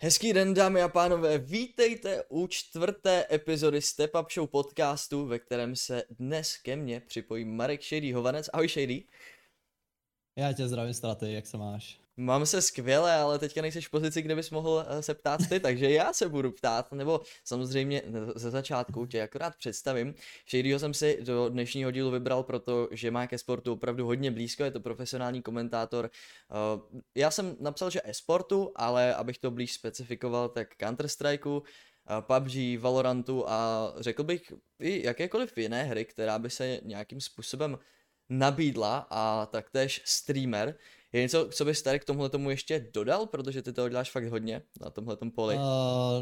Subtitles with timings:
[0.00, 5.76] Hezký den, dámy a pánové, vítejte u čtvrté epizody Step Up Show podcastu, ve kterém
[5.76, 8.50] se dnes ke mně připojí Marek Shady Hovanec.
[8.52, 9.04] Ahoj Shady.
[10.36, 12.00] Já tě zdravím, Straty, jak se máš?
[12.20, 15.60] Mám se skvěle, ale teďka nejseš v pozici, kde bys mohl eh, se ptát ty,
[15.60, 18.02] takže já se budu ptát, nebo samozřejmě
[18.34, 20.14] ze začátku tě akorát představím.
[20.50, 24.70] Shadyho jsem si do dnešního dílu vybral, protože má ke sportu opravdu hodně blízko, je
[24.70, 26.10] to profesionální komentátor.
[26.10, 32.78] Eh, já jsem napsal, že e-sportu, ale abych to blíž specifikoval, tak Counter-Strikeu, eh, PUBG,
[32.78, 37.78] Valorantu a řekl bych i jakékoliv jiné hry, která by se nějakým způsobem
[38.28, 40.74] nabídla a taktéž streamer.
[41.12, 44.24] Je něco, co bys tady k tomuhle tomu ještě dodal, protože ty to děláš fakt
[44.24, 45.56] hodně na tomhle poli?
[45.56, 45.62] Uh,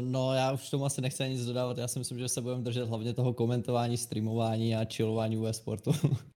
[0.01, 2.87] no já už tomu asi nechci nic dodávat, já si myslím, že se budeme držet
[2.87, 5.91] hlavně toho komentování, streamování a chillování u sportu.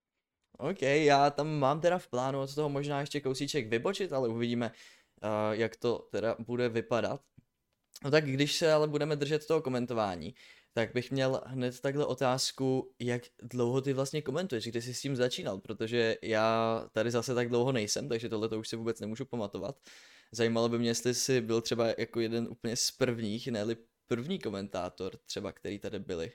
[0.57, 4.71] OK, já tam mám teda v plánu od toho možná ještě kousíček vybočit, ale uvidíme,
[5.23, 7.21] uh, jak to teda bude vypadat.
[8.03, 10.33] No tak když se ale budeme držet toho komentování,
[10.73, 15.16] tak bych měl hned takhle otázku, jak dlouho ty vlastně komentuješ, kdy jsi s tím
[15.16, 19.25] začínal, protože já tady zase tak dlouho nejsem, takže tohle to už si vůbec nemůžu
[19.25, 19.80] pamatovat.
[20.31, 23.66] Zajímalo by mě, jestli jsi byl třeba jako jeden úplně z prvních, ne
[24.08, 26.31] první komentátor třeba, který tady byli.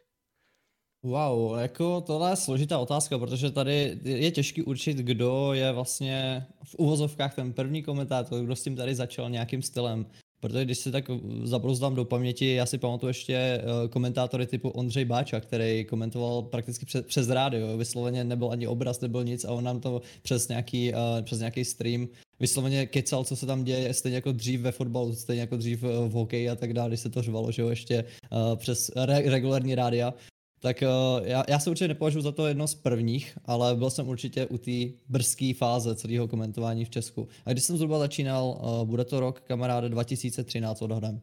[1.03, 6.75] Wow, jako tohle je složitá otázka, protože tady je těžký určit, kdo je vlastně v
[6.75, 10.07] uvozovkách ten první komentátor, kdo s tím tady začal nějakým stylem.
[10.41, 11.05] Protože když si tak
[11.43, 16.87] zabrouzdám do paměti, já si pamatuju ještě eh, komentátory typu Ondřej Báča, který komentoval prakticky
[16.87, 20.93] přes, přes rádio, vysloveně nebyl ani obraz, nebyl nic a on nám to přes nějaký,
[20.93, 22.09] uh, přes nějaký stream
[22.41, 26.11] vysloveně kecal, co se tam děje, stejně jako dřív ve fotbalu, stejně jako dřív v
[26.11, 28.05] hokeji a tak dále, když se to řvalo, že jo, ještě
[28.57, 30.15] přes re- regulární rádia.
[30.67, 34.09] Tak uh, já, já se určitě nepovažuji za to jedno z prvních, ale byl jsem
[34.09, 37.29] určitě u té brzké fáze celého komentování v Česku.
[37.45, 41.21] A když jsem zhruba začínal, uh, bude to rok, kamaráde, 2013 odhadem.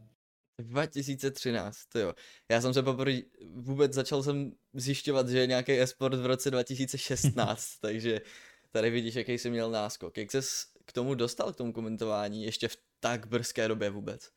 [0.61, 2.13] 2013, to jo.
[2.51, 3.17] Já jsem se poprvé
[3.55, 8.21] vůbec začal jsem zjišťovat, že je nějaký esport v roce 2016, takže
[8.71, 10.17] tady vidíš, jaký jsi měl náskok.
[10.17, 14.29] Jak ses k tomu dostal, k tomu komentování, ještě v tak brzké době vůbec?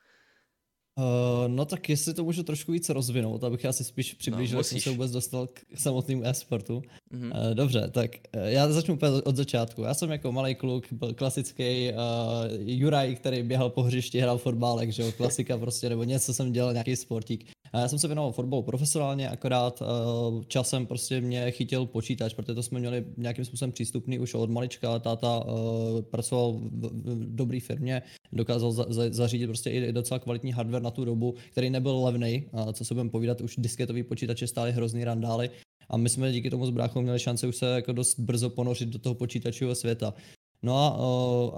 [0.98, 4.60] Uh, no tak jestli to můžu trošku víc rozvinout, abych já si spíš přiblížil, no,
[4.60, 6.82] jak jsem se vůbec dostal k samotnému e-sportu.
[7.12, 7.48] Mm-hmm.
[7.48, 9.82] Uh, dobře, tak uh, já začnu úplně od začátku.
[9.82, 11.98] Já jsem jako malý kluk, byl klasický uh,
[12.58, 16.72] Juraj, který běhal po hřišti, hrál fotbálek, že jo, klasika prostě, nebo něco jsem dělal,
[16.72, 17.46] nějaký sportík.
[17.72, 22.54] A já jsem se věnoval fotbalu profesionálně, akorát uh, časem prostě mě chytil počítač, protože
[22.54, 24.98] to jsme měli nějakým způsobem přístupný už od malička.
[24.98, 28.02] Táta uh, pracoval v, v dobré firmě,
[28.32, 32.46] dokázal za, za, zařídit prostě i docela kvalitní hardware na tu dobu, který nebyl levný,
[32.72, 35.50] co se budeme povídat, už disketový počítače stály hrozný randály.
[35.88, 38.88] A my jsme díky tomu s bráchou měli šanci už se jako dost brzo ponořit
[38.88, 40.14] do toho počítačového světa.
[40.62, 40.88] No a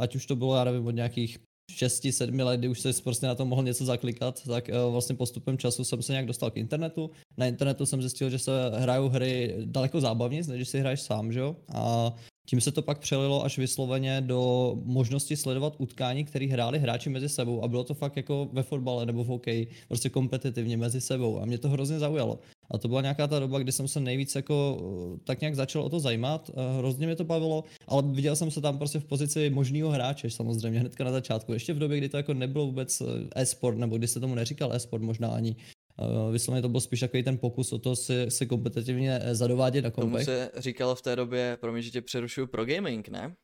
[0.03, 1.39] ať už to bylo, já nevím, od nějakých
[1.73, 5.85] 6-7 let, kdy už se prostě na to mohl něco zaklikat, tak vlastně postupem času
[5.85, 7.11] jsem se nějak dostal k internetu.
[7.37, 11.41] Na internetu jsem zjistil, že se hrajou hry daleko zábavněji, než si hraješ sám, že
[11.41, 11.57] jo?
[11.75, 12.15] A
[12.49, 17.29] tím se to pak přelilo až vysloveně do možnosti sledovat utkání, které hráli hráči mezi
[17.29, 21.41] sebou a bylo to fakt jako ve fotbale nebo v hokeji, prostě kompetitivně mezi sebou
[21.41, 22.39] a mě to hrozně zaujalo.
[22.71, 24.79] A to byla nějaká ta doba, kdy jsem se nejvíc jako
[25.25, 28.79] tak nějak začal o to zajímat, hrozně mě to bavilo, ale viděl jsem se tam
[28.79, 32.35] prostě v pozici možného hráče samozřejmě hnedka na začátku, ještě v době, kdy to jako
[32.35, 33.05] nebylo vůbec eh,
[33.43, 35.57] e-sport, nebo kdy se tomu neříkal e-sport možná ani,
[36.31, 39.91] vysloveně to byl spíš takový ten pokus o to si, si kompetitivně eh, zadovádět na
[39.91, 40.27] kompech.
[40.27, 43.35] Tomu se říkalo v té době, promiň, že tě přerušuju, pro gaming, ne?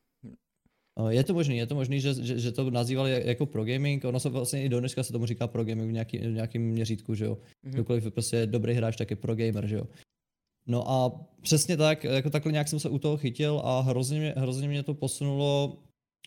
[1.09, 4.19] Je to možný, je to možný, že, že, že to nazývali jako pro gaming, ono
[4.19, 7.15] se vlastně i do dneška se tomu říká pro gaming v, nějaký, v nějakém měřítku,
[7.15, 7.35] že jo.
[7.35, 7.73] Mm-hmm.
[7.73, 9.83] Kdokoliv je prostě dobrý hráč, tak je pro gamer, že jo.
[10.67, 11.11] No a
[11.41, 14.83] přesně tak, jako takhle nějak jsem se u toho chytil a hrozně mě, hrozně mě
[14.83, 15.77] to posunulo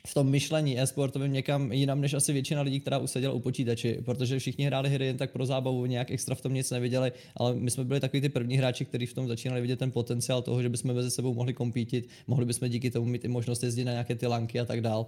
[0.07, 4.39] v tom myšlení e-sportovém někam jinam, než asi většina lidí, která useděla u počítači, protože
[4.39, 7.71] všichni hráli hry jen tak pro zábavu, nějak extra v tom nic neviděli, ale my
[7.71, 10.69] jsme byli takový ty první hráči, kteří v tom začínali vidět ten potenciál toho, že
[10.69, 14.15] bychom mezi sebou mohli kompítit, mohli bychom díky tomu mít i možnost jezdit na nějaké
[14.15, 15.07] ty lanky a tak dál.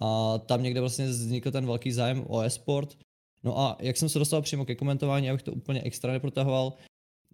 [0.00, 2.98] A tam někde vlastně vznikl ten velký zájem o e-sport.
[3.44, 6.72] No a jak jsem se dostal přímo ke komentování, abych to úplně extra neprotahoval,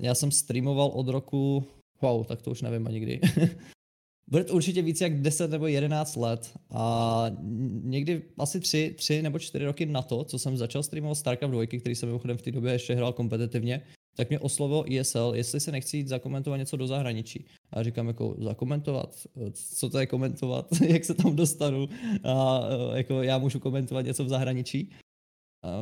[0.01, 1.65] já jsem streamoval od roku,
[2.03, 3.21] wow, tak to už nevím ani kdy.
[4.29, 7.27] Bude to určitě víc jak 10 nebo 11 let a
[7.83, 11.67] někdy asi 3, 3 nebo 4 roky na to, co jsem začal streamovat StarCraft 2,
[11.81, 13.83] který jsem mimochodem v té době ještě hrál kompetitivně,
[14.17, 17.45] tak mě oslovil ESL, jestli se nechci jít zakomentovat něco do zahraničí.
[17.73, 21.89] A říkám jako zakomentovat, co to je komentovat, jak se tam dostanu
[22.25, 22.61] a
[22.95, 24.91] jako já můžu komentovat něco v zahraničí.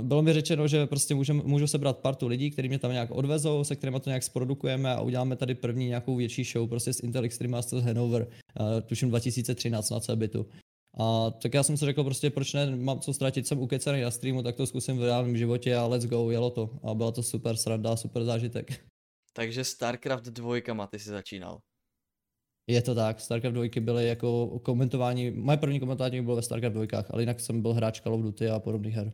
[0.03, 3.65] Bylo mi řečeno, že prostě můžu, můžu sebrat partu lidí, kteří mě tam nějak odvezou,
[3.65, 7.25] se kterými to nějak zprodukujeme a uděláme tady první nějakou větší show prostě s Intel
[7.25, 8.29] Extreme Masters Hanover,
[8.87, 10.47] tuším 2013 na Cebitu.
[10.99, 14.11] A tak já jsem si řekl prostě, proč ne, mám co ztratit, jsem ukecený na
[14.11, 16.71] streamu, tak to zkusím v reálném životě a let's go, jelo to.
[16.83, 18.85] A byla to super sranda, super zážitek.
[19.33, 21.59] Takže StarCraft 2 ty si začínal.
[22.71, 27.05] Je to tak, StarCraft 2 byly jako komentování, moje první komentování bylo ve StarCraft 2,
[27.11, 29.13] ale jinak jsem byl hráč Call of Duty a podobných her.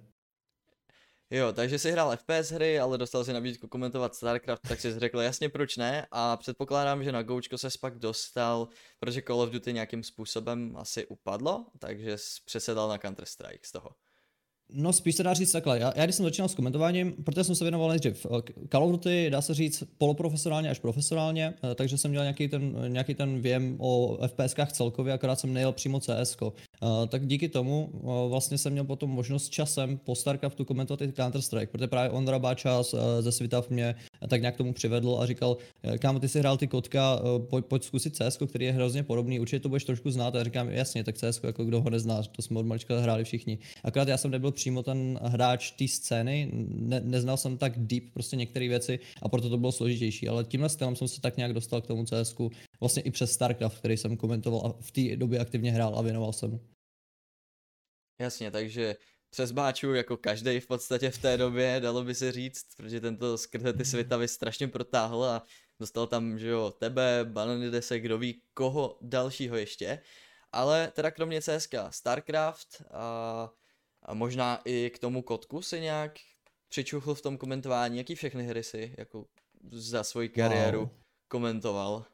[1.30, 5.20] Jo, takže si hrál FPS hry, ale dostal si nabídku komentovat StarCraft, tak si řekl
[5.20, 9.72] jasně proč ne a předpokládám, že na Goučko se pak dostal, protože Call of Duty
[9.72, 13.90] nějakým způsobem asi upadlo, takže přesedal na Counter-Strike z toho.
[14.72, 15.78] No spíš se dá říct takhle.
[15.78, 18.26] Já, já když jsem začínal s komentováním, protože jsem se věnoval nejdřív
[18.72, 22.76] Call of Duty, dá se říct poloprofesionálně až profesionálně, eh, takže jsem měl nějaký ten,
[22.88, 26.36] nějaký ten věm o FPSkách celkově, akorát jsem nejel přímo CS.
[26.42, 27.90] Eh, tak díky tomu
[28.28, 32.94] vlastně jsem měl potom možnost časem po StarCraftu komentovat i Counter-Strike, protože právě Ondra Báčas
[33.20, 33.94] ze Svitav mě
[34.28, 35.56] tak nějak tomu přivedl a říkal,
[35.98, 37.20] kámo, ty si hrál ty kotka,
[37.50, 40.34] pojď, pojď zkusit CS, který je hrozně podobný, určitě to budeš trošku znát.
[40.34, 43.24] A já říkám, jasně, tak CS, jako kdo ho nezná, to jsme od malička hráli
[43.24, 43.58] všichni.
[43.84, 48.36] Akorát já jsem nebyl přímo ten hráč té scény, ne, neznal jsem tak deep prostě
[48.36, 51.80] některé věci a proto to bylo složitější, ale tímhle stylem jsem se tak nějak dostal
[51.80, 52.34] k tomu CS,
[52.80, 56.32] vlastně i přes StarCraft, který jsem komentoval a v té době aktivně hrál a věnoval
[56.32, 56.60] jsem.
[58.20, 58.96] Jasně, takže
[59.30, 63.38] přes Báču jako každý v podstatě v té době, dalo by se říct, protože tento
[63.38, 65.42] skrze ty světavy strašně protáhl a
[65.80, 70.02] dostal tam, že jo, tebe, Bananidese, kdo ví koho dalšího ještě.
[70.52, 73.50] Ale teda kromě CSK, StarCraft a
[74.08, 76.18] a možná i k tomu kotku si nějak
[76.68, 79.26] přičuchl v tom komentování, jaký všechny hry si jako
[79.70, 80.88] za svoji kariéru wow.
[81.28, 82.04] komentoval.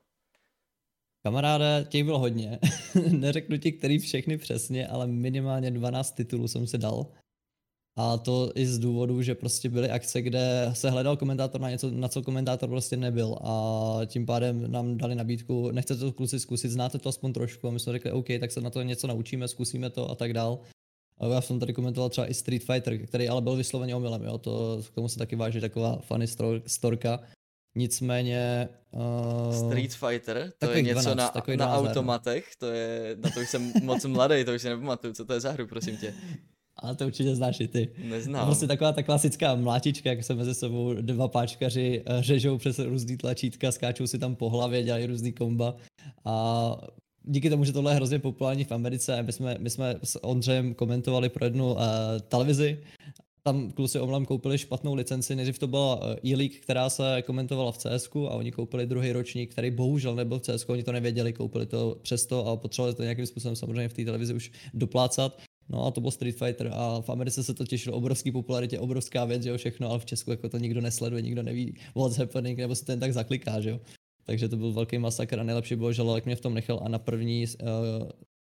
[1.23, 2.59] Kamaráde, těch bylo hodně.
[3.11, 7.07] Neřeknu ti, který všechny přesně, ale minimálně 12 titulů jsem si dal.
[7.97, 11.91] A to i z důvodu, že prostě byly akce, kde se hledal komentátor na něco,
[11.91, 13.39] na co komentátor prostě nebyl.
[13.45, 17.69] A tím pádem nám dali nabídku, nechcete to kluci zkusit, znáte to aspoň trošku.
[17.69, 20.33] A my jsme řekli, OK, tak se na to něco naučíme, zkusíme to a tak
[20.33, 20.61] dál.
[21.33, 24.83] Já jsem tady komentoval třeba i Street Fighter, který ale byl vysloveně omylem, jo, to,
[24.93, 26.27] k tomu se taky váží taková funny
[26.67, 27.21] storka.
[27.77, 28.69] Nicméně...
[28.91, 33.51] Uh, Street Fighter, to je něco 12, na, na automatech, to je, na to už
[33.51, 36.15] jsem moc mladý, to už si nepamatuju, co to je za hru, prosím tě.
[36.77, 37.91] A to určitě znáš i ty.
[38.05, 38.47] Neznám.
[38.47, 43.17] Prostě taková ta klasická mlátička, jak se mezi sebou dva páčkaři eh, řežou přes různý
[43.17, 45.77] tlačítka, skáčou si tam po hlavě, dělají různý komba.
[46.25, 46.77] A
[47.25, 50.75] díky tomu, že tohle je hrozně populární v Americe, my jsme, my jsme s Ondřejem
[50.75, 51.81] komentovali pro jednu uh,
[52.29, 52.79] televizi,
[53.45, 57.79] tam kluci omlem koupili špatnou licenci, nejdřív to byla eh, e-league, která se komentovala v
[57.79, 61.67] CS a oni koupili druhý ročník, který bohužel nebyl v CS, oni to nevěděli, koupili
[61.67, 65.39] to přesto a potřebovali to nějakým způsobem samozřejmě v té televizi už doplácat.
[65.69, 69.25] No a to byl Street Fighter a v Americe se to těšilo obrovský popularitě, obrovská
[69.25, 72.59] věc, že jo, všechno, ale v Česku jako to nikdo nesleduje, nikdo neví what's happening,
[72.59, 73.81] nebo se ten tak zakliká, že jo.
[74.27, 76.89] Takže to byl velký masakr a nejlepší bylo, že Lelek mě v tom nechal a
[76.89, 78.09] na první uh,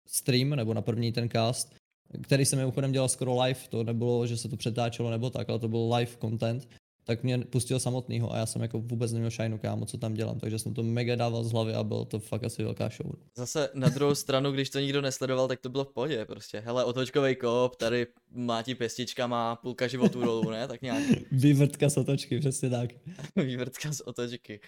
[0.06, 1.74] stream, nebo na první ten cast,
[2.22, 5.58] který jsem mimochodem dělal skoro live, to nebylo, že se to přetáčelo nebo tak, ale
[5.58, 6.68] to byl live content,
[7.04, 10.40] tak mě pustil samotného a já jsem jako vůbec neměl šajnu kámo, co tam dělám,
[10.40, 13.12] takže jsem to mega dával z hlavy a bylo to fakt asi velká show.
[13.38, 16.60] Zase na druhou stranu, když to nikdo nesledoval, tak to bylo v pohodě prostě.
[16.60, 20.68] Hele, otočkový kop, tady má ti pěstička, má půlka životu dolů, ne?
[20.68, 21.02] Tak nějak.
[21.32, 22.90] Vývrtka z otočky, přesně tak.
[23.36, 24.60] Vývrtka z otočky.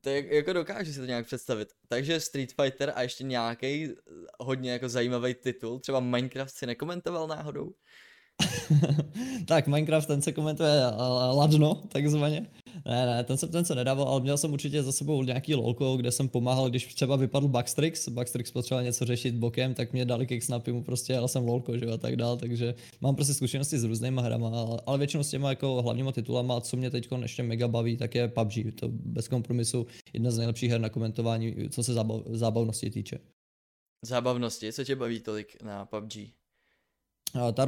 [0.00, 1.68] To je, jako dokážu si to nějak představit.
[1.88, 3.88] Takže Street Fighter a ještě nějaký
[4.40, 7.74] hodně jako zajímavý titul, třeba Minecraft si nekomentoval náhodou?
[9.46, 10.82] tak Minecraft ten se komentuje
[11.32, 12.46] ladno, takzvaně.
[12.84, 15.96] Ne, ne, ten se, ten se nedával, ale měl jsem určitě za sebou nějaký lolko,
[15.96, 20.26] kde jsem pomáhal, když třeba vypadl Backstrix, Backstrix potřeboval něco řešit bokem, tak mě dali
[20.26, 23.84] kicksnapy mu prostě, ale jsem lolko, že a tak dál, takže mám prostě zkušenosti s
[23.84, 27.68] různýma hrama, ale, ale většinou s těma jako hlavníma titulama, co mě teď ještě mega
[27.68, 31.94] baví, tak je PUBG, to bez kompromisu jedna z nejlepších her na komentování, co se
[31.94, 33.18] zábav, zábavnosti týče.
[34.04, 36.39] Zábavnosti, co tě baví tolik na PUBG?
[37.52, 37.66] Ta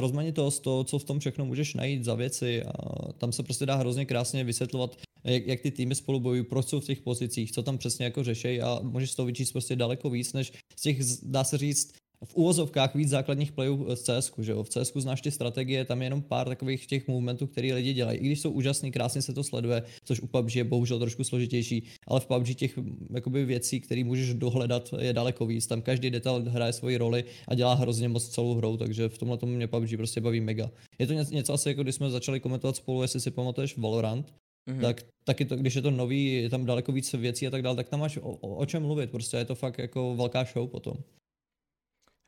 [0.00, 2.72] rozmanitost, to, co v tom všechno můžeš najít za věci, a
[3.12, 6.80] tam se prostě dá hrozně krásně vysvětlovat, jak, jak ty týmy spolu bojují, proč jsou
[6.80, 10.32] v těch pozicích, co tam přesně jako řešejí a můžeš toho vyčíst prostě daleko víc,
[10.32, 11.92] než z těch, dá se říct,
[12.24, 14.62] v úvozovkách víc základních playů z CS, že jo?
[14.62, 18.18] V CS znáš ty strategie, tam je jenom pár takových těch movementů, které lidi dělají.
[18.18, 21.82] I když jsou úžasný, krásně se to sleduje, což u PUBG je bohužel trošku složitější,
[22.06, 22.78] ale v PUBG těch
[23.14, 25.66] jakoby, věcí, které můžeš dohledat, je daleko víc.
[25.66, 29.38] Tam každý detail hraje svoji roli a dělá hrozně moc celou hrou, takže v tomhle
[29.38, 30.70] tomu mě PUBG prostě baví mega.
[30.98, 34.32] Je to něco, něco asi jako když jsme začali komentovat spolu, jestli si pamatuješ Valorant,
[34.68, 34.80] Mm-hmm.
[34.80, 37.76] tak taky to, když je to nový, je tam daleko víc věcí a tak dále,
[37.76, 40.68] tak tam máš o, o, o čem mluvit, prostě je to fakt jako velká show
[40.70, 40.94] potom.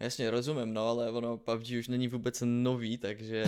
[0.04, 3.44] Jasně, rozumím, no, ale ono PUBG už není vůbec nový, takže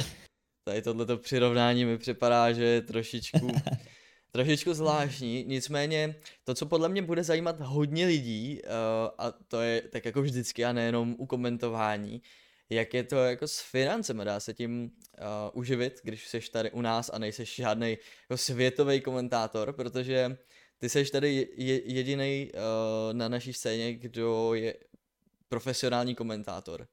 [0.64, 3.52] tady tohleto přirovnání mi připadá, že je trošičku,
[4.32, 8.70] trošičku zvláštní, nicméně to, co podle mě bude zajímat hodně lidí, uh,
[9.18, 12.22] a to je tak jako vždycky a nejenom u komentování,
[12.70, 16.80] jak je to jako s financemi, dá se tím uh, uživit, když jsi tady u
[16.80, 20.36] nás a nejseš žádný jako světový komentátor, protože
[20.78, 24.74] ty jsi tady je, jediný uh, na naší scéně, kdo je
[25.48, 26.86] profesionální komentátor.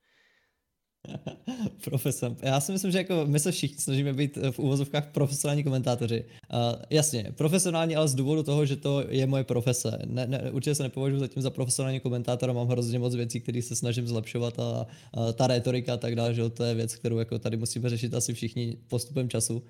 [1.84, 2.36] Profesor.
[2.42, 6.26] Já si myslím, že jako my se všichni snažíme být v úvozovkách profesionální komentátoři.
[6.54, 10.00] Uh, jasně, profesionální, ale z důvodu toho, že to je moje profese.
[10.06, 13.76] Ne, ne, určitě se nepovažuji zatím za profesionální komentátora, mám hrozně moc věcí, které se
[13.76, 17.40] snažím zlepšovat a, a ta retorika a tak dále, že to je věc, kterou jako
[17.40, 19.64] tady musíme řešit asi všichni postupem času.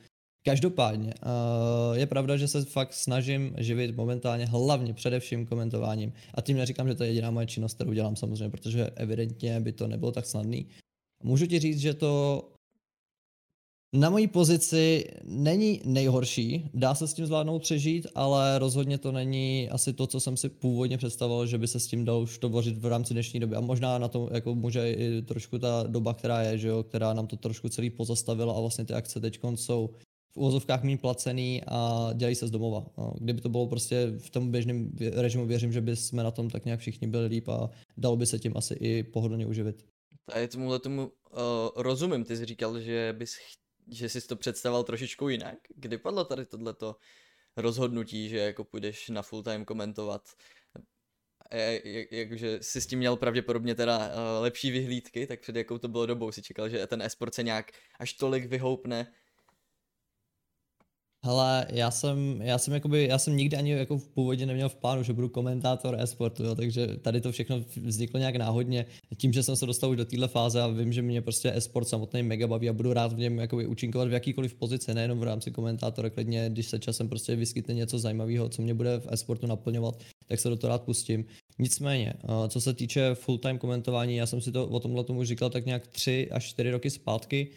[0.45, 6.13] Každopádně uh, je pravda, že se fakt snažím živit momentálně hlavně především komentováním.
[6.33, 9.71] A tím neříkám, že to je jediná moje činnost, kterou dělám samozřejmě, protože evidentně by
[9.71, 10.67] to nebylo tak snadný.
[11.23, 12.43] Můžu ti říct, že to
[13.95, 19.69] na mojí pozici není nejhorší, dá se s tím zvládnout přežít, ale rozhodně to není
[19.69, 22.77] asi to, co jsem si původně představoval, že by se s tím dalo už tvořit
[22.77, 23.55] v rámci dnešní doby.
[23.55, 27.13] A možná na to jako může i trošku ta doba, která je, že jo, která
[27.13, 29.89] nám to trošku celý pozastavila a vlastně ty akce teď jsou
[30.33, 32.85] v úvozovkách méně placený a dělají se z domova.
[32.97, 36.49] No, kdyby to bylo prostě v tom běžném režimu, věřím, že by jsme na tom
[36.49, 39.85] tak nějak všichni byli líp a dalo by se tím asi i pohodlně uživit.
[40.27, 41.09] A tomuhle tomu uh,
[41.75, 43.35] rozumím, ty jsi říkal, že bys
[43.91, 45.57] že jsi to představoval trošičku jinak.
[45.75, 46.95] Kdy padlo tady tohleto
[47.57, 50.21] rozhodnutí, že jako půjdeš na full time komentovat?
[52.11, 56.05] Jakože jsi s tím měl pravděpodobně teda uh, lepší vyhlídky, tak před jakou to bylo
[56.05, 59.07] dobou si čekal, že ten esport se nějak až tolik vyhoupne,
[61.25, 64.75] Hele, já jsem, já jsem jakoby, já jsem nikdy ani jako v původě neměl v
[64.75, 68.85] plánu, že budu komentátor e-sportu, jo, takže tady to všechno vzniklo nějak náhodně.
[69.17, 71.87] Tím, že jsem se dostal už do téhle fáze a vím, že mě prostě e-sport
[71.87, 75.23] samotný mega baví a budu rád v něm jakoby účinkovat v jakýkoliv pozici, nejenom v
[75.23, 79.47] rámci komentátora, klidně, když se časem prostě vyskytne něco zajímavého, co mě bude v e-sportu
[79.47, 81.25] naplňovat, tak se do toho rád pustím.
[81.59, 82.13] Nicméně,
[82.47, 85.87] co se týče full-time komentování, já jsem si to o tomhle tomu říkal tak nějak
[85.87, 87.47] tři až čtyři roky zpátky,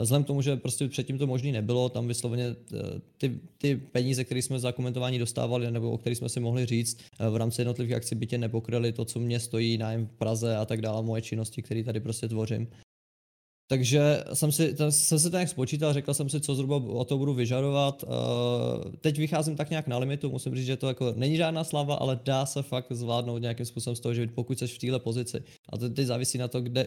[0.00, 4.24] Vzhledem k tomu, že prostě předtím to možný nebylo, tam vysloveně eh, ty, ty peníze,
[4.24, 7.60] které jsme za komentování dostávali, nebo o kterých jsme si mohli říct, eh, v rámci
[7.60, 11.02] jednotlivých akcí by tě nepokryly to, co mě stojí nájem v Praze a tak dále,
[11.02, 12.68] moje činnosti, které tady prostě tvořím.
[13.72, 17.04] Takže jsem si, ten, jsem si to nějak spočítal, řekl jsem si, co zhruba o
[17.04, 18.04] to budu vyžadovat.
[18.04, 18.12] Uh,
[19.00, 22.20] teď vycházím tak nějak na limitu, musím říct, že to jako není žádná slava, ale
[22.24, 25.42] dá se fakt zvládnout nějakým způsobem z toho, že pokud jsi v téhle pozici.
[25.68, 26.86] A to teď závisí na to, kde,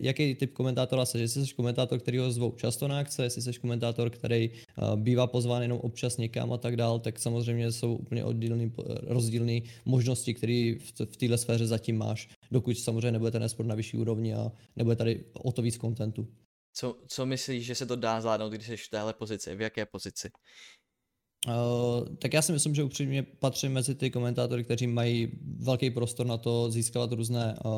[0.00, 1.18] jaký typ komentátora jsi.
[1.18, 5.26] Jestli jsi komentátor, který ho zvou často na akce, jestli jsi komentátor, který uh, bývá
[5.26, 8.72] pozván jenom občas někam a tak dál, tak samozřejmě jsou úplně oddílný,
[9.06, 13.74] rozdílné možnosti, které v, v téhle sféře zatím máš dokud samozřejmě nebude ten esport na
[13.74, 16.28] vyšší úrovni a nebude tady o to víc kontentu.
[16.74, 19.54] Co, co myslíš, že se to dá zvládnout, když jsi v téhle pozici?
[19.54, 20.30] V jaké pozici?
[21.48, 25.28] Uh, tak já si myslím, že upřímně patřím mezi ty komentátory, kteří mají
[25.58, 27.72] velký prostor na to získávat různé uh,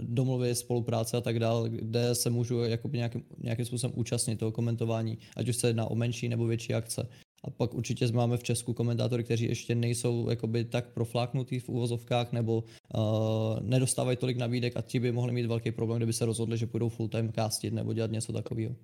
[0.00, 5.18] domluvy, spolupráce a tak dále, kde se můžu jakoby nějakým, nějakým způsobem účastnit toho komentování,
[5.36, 7.08] ať už se jedná o menší nebo větší akce.
[7.44, 12.32] A pak určitě máme v Česku komentátory, kteří ještě nejsou jakoby tak profláknutí v úvozovkách
[12.32, 16.58] nebo uh, nedostávají tolik nabídek a ti by mohli mít velký problém, kdyby se rozhodli,
[16.58, 18.76] že půjdou full time castit nebo dělat něco takového.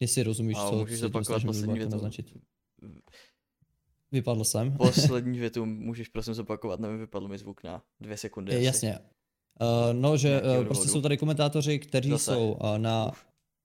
[0.00, 1.92] Jestli rozumíš, a co můžeš zopakovat poslední větu.
[1.92, 2.38] Naznačit.
[4.12, 4.72] Vypadl jsem.
[4.76, 8.52] Poslední větu můžeš prosím zopakovat, nevím, vypadl mi zvuk na dvě sekundy.
[8.56, 8.64] Asi.
[8.64, 8.98] Jasně.
[9.60, 12.24] Uh, no, že uh, prostě jsou tady komentátoři, kteří Zase.
[12.24, 13.10] jsou uh, na...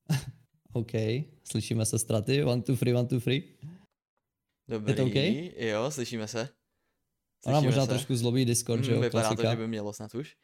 [0.78, 0.92] OK,
[1.44, 3.44] slyšíme se straty, one, two, three, one, two, three.
[4.70, 5.16] Dobrý, je to OK?
[5.58, 6.50] Jo, slyšíme se.
[7.44, 7.90] Slyšíme Ona možná se.
[7.90, 9.44] trošku zlobí Discord, hmm, že jo, Vypadá klasika.
[9.44, 10.36] to, že by mělo snad už.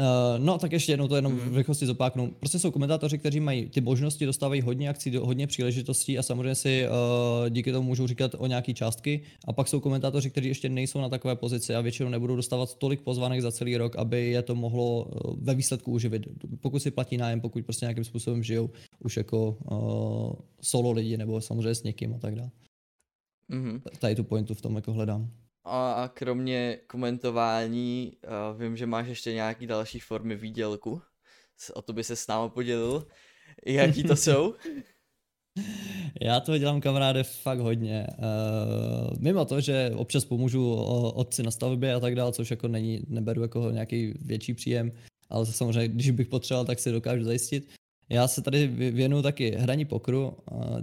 [0.00, 1.38] Uh, no, tak ještě jednou to jenom mm.
[1.38, 2.34] v rychlosti zopáknu.
[2.38, 6.88] Prostě jsou komentátoři, kteří mají ty možnosti, dostávají hodně akcí, hodně příležitostí a samozřejmě si
[6.88, 9.20] uh, díky tomu můžou říkat o nějaký částky.
[9.46, 13.00] A pak jsou komentátoři, kteří ještě nejsou na takové pozici a většinou nebudou dostávat tolik
[13.00, 16.22] pozvanek za celý rok, aby je to mohlo uh, ve výsledku uživit.
[16.60, 21.40] Pokud si platí nájem, pokud prostě nějakým způsobem žijou už jako uh, solo lidi nebo
[21.40, 22.50] samozřejmě s někým a tak dále.
[23.52, 23.80] Mm-hmm.
[23.98, 25.30] Tady tu pointu v tom jako hledám.
[25.68, 28.16] A kromě komentování,
[28.58, 31.02] vím, že máš ještě nějaký další formy výdělku.
[31.74, 33.06] O to by se s námi podělil.
[33.66, 34.54] Jaký to jsou?
[36.20, 38.06] Já to dělám kamaráde fakt hodně.
[38.18, 40.74] Uh, mimo to, že občas pomůžu
[41.14, 44.92] otci na stavbě a tak dále, což jako není, neberu jako nějaký větší příjem,
[45.30, 47.72] ale samozřejmě, když bych potřeboval, tak si dokážu zajistit.
[48.08, 50.32] Já se tady věnuju taky hraní pokru.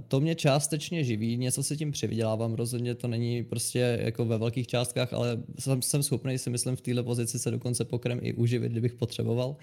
[0.08, 4.68] To mě částečně živí, něco si tím přivydělávám, rozhodně to není prostě jako ve velkých
[4.68, 8.72] částkách, ale jsem, jsem schopný si myslím v této pozici se dokonce pokrem i uživit,
[8.72, 9.56] kdybych potřeboval.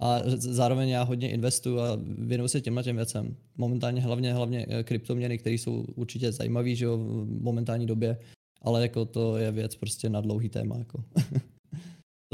[0.00, 3.36] A zároveň já hodně investuju a věnuju se těmhle těm věcem.
[3.56, 8.18] Momentálně hlavně, hlavně eh, kryptoměny, které jsou určitě zajímavé v momentální době,
[8.62, 10.78] ale jako to je věc prostě na dlouhý téma.
[10.78, 11.04] Jako.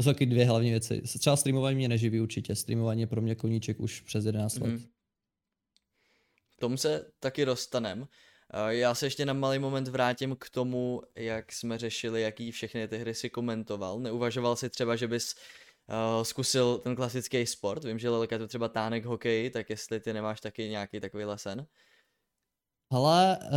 [0.01, 1.01] to jsou taky dvě hlavní věci.
[1.19, 2.55] Třeba streamování mě neživí určitě.
[2.55, 4.67] Streamování je pro mě koníček už přes 11 let.
[4.67, 4.85] Mm.
[6.59, 8.07] Tomu se taky dostanem.
[8.67, 12.97] Já se ještě na malý moment vrátím k tomu, jak jsme řešili, jaký všechny ty
[12.97, 13.99] hry si komentoval.
[13.99, 17.83] Neuvažoval si třeba, že bys uh, zkusil ten klasický sport?
[17.83, 21.65] Vím, že Lelka to třeba tánek hokej, tak jestli ty nemáš taky nějaký takový lesen?
[22.91, 23.47] Ale uh,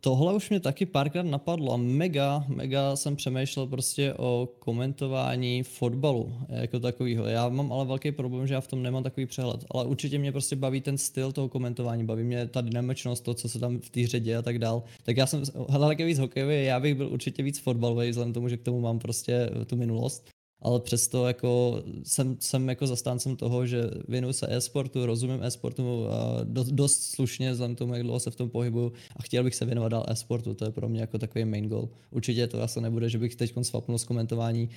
[0.00, 6.32] tohle už mě taky párkrát napadlo a mega, mega jsem přemýšlel prostě o komentování fotbalu
[6.48, 7.26] jako takového.
[7.26, 10.32] Já mám ale velký problém, že já v tom nemám takový přehled, ale určitě mě
[10.32, 13.90] prostě baví ten styl toho komentování, baví mě ta dynamičnost, to, co se tam v
[13.90, 14.82] té hře děje a tak dál.
[15.02, 18.56] Tak já jsem hledal víc hokejový, já bych byl určitě víc fotbalový, vzhledem tomu, že
[18.56, 20.28] k tomu mám prostě tu minulost
[20.62, 26.06] ale přesto jako jsem, jsem jako zastáncem toho, že věnuju se e-sportu, rozumím e-sportu
[26.44, 29.64] dost, dost slušně vzhledem tomu, jak dlouho se v tom pohybuju a chtěl bych se
[29.64, 31.88] věnovat dál e-sportu, to je pro mě jako takový main goal.
[32.10, 34.70] Určitě to asi nebude, že bych teď svapnul z komentování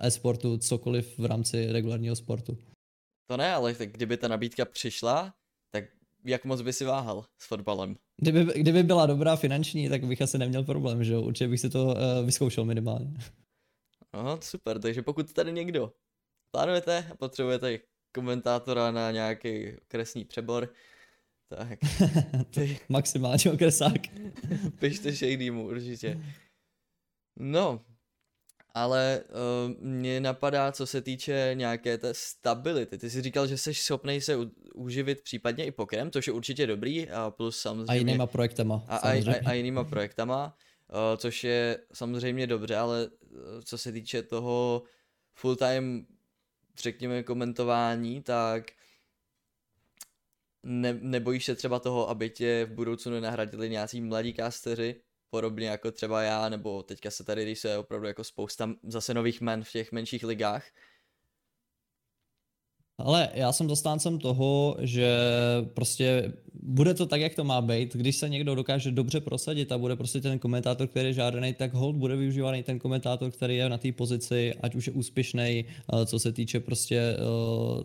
[0.00, 2.58] e-sportu cokoliv v rámci regulárního sportu.
[3.30, 5.34] To ne, ale tak kdyby ta nabídka přišla,
[5.70, 5.84] tak
[6.24, 7.96] jak moc by si váhal s fotbalem?
[8.20, 11.22] Kdyby, kdyby byla dobrá finanční, tak bych asi neměl problém, že jo?
[11.22, 11.92] Určitě bych si to uh,
[12.24, 13.14] vyzkoušel minimálně.
[14.16, 15.92] Aha, super, takže pokud tady někdo
[16.50, 17.78] plánujete a potřebujete
[18.14, 20.72] komentátora na nějaký kresný přebor,
[21.48, 21.78] tak...
[22.50, 22.78] Ty...
[22.88, 24.00] Maximálně okresák.
[24.78, 26.20] Pište Shadymu určitě.
[27.38, 27.84] No,
[28.74, 32.98] ale uh, mě napadá, co se týče nějaké té stability.
[32.98, 36.66] Ty jsi říkal, že jsi schopný se u, uživit případně i pokrem, což je určitě
[36.66, 37.92] dobrý a plus samozřejmě...
[37.92, 38.84] A jinýma projektama.
[38.88, 40.56] A, a, a, a jinýma projektama.
[40.88, 44.82] Uh, což je samozřejmě dobře, ale uh, co se týče toho
[45.34, 46.06] full-time,
[46.82, 48.64] řekněme, komentování, tak
[50.62, 55.00] ne, nebojíš se třeba toho, aby tě v budoucnu nenahradili nějací mladí casteři,
[55.30, 59.64] podobně jako třeba já, nebo teďka se tady, se opravdu jako spousta zase nových men
[59.64, 60.64] v těch menších ligách,
[62.98, 65.18] ale já jsem zastáncem toho, že
[65.74, 66.32] prostě
[66.66, 67.96] bude to tak, jak to má být.
[67.96, 71.74] Když se někdo dokáže dobře prosadit a bude prostě ten komentátor, který je žádaný, tak
[71.74, 76.06] hold bude využívaný ten komentátor, který je na té pozici, ať už je úspěšný, eh,
[76.06, 77.18] co se týče prostě eh,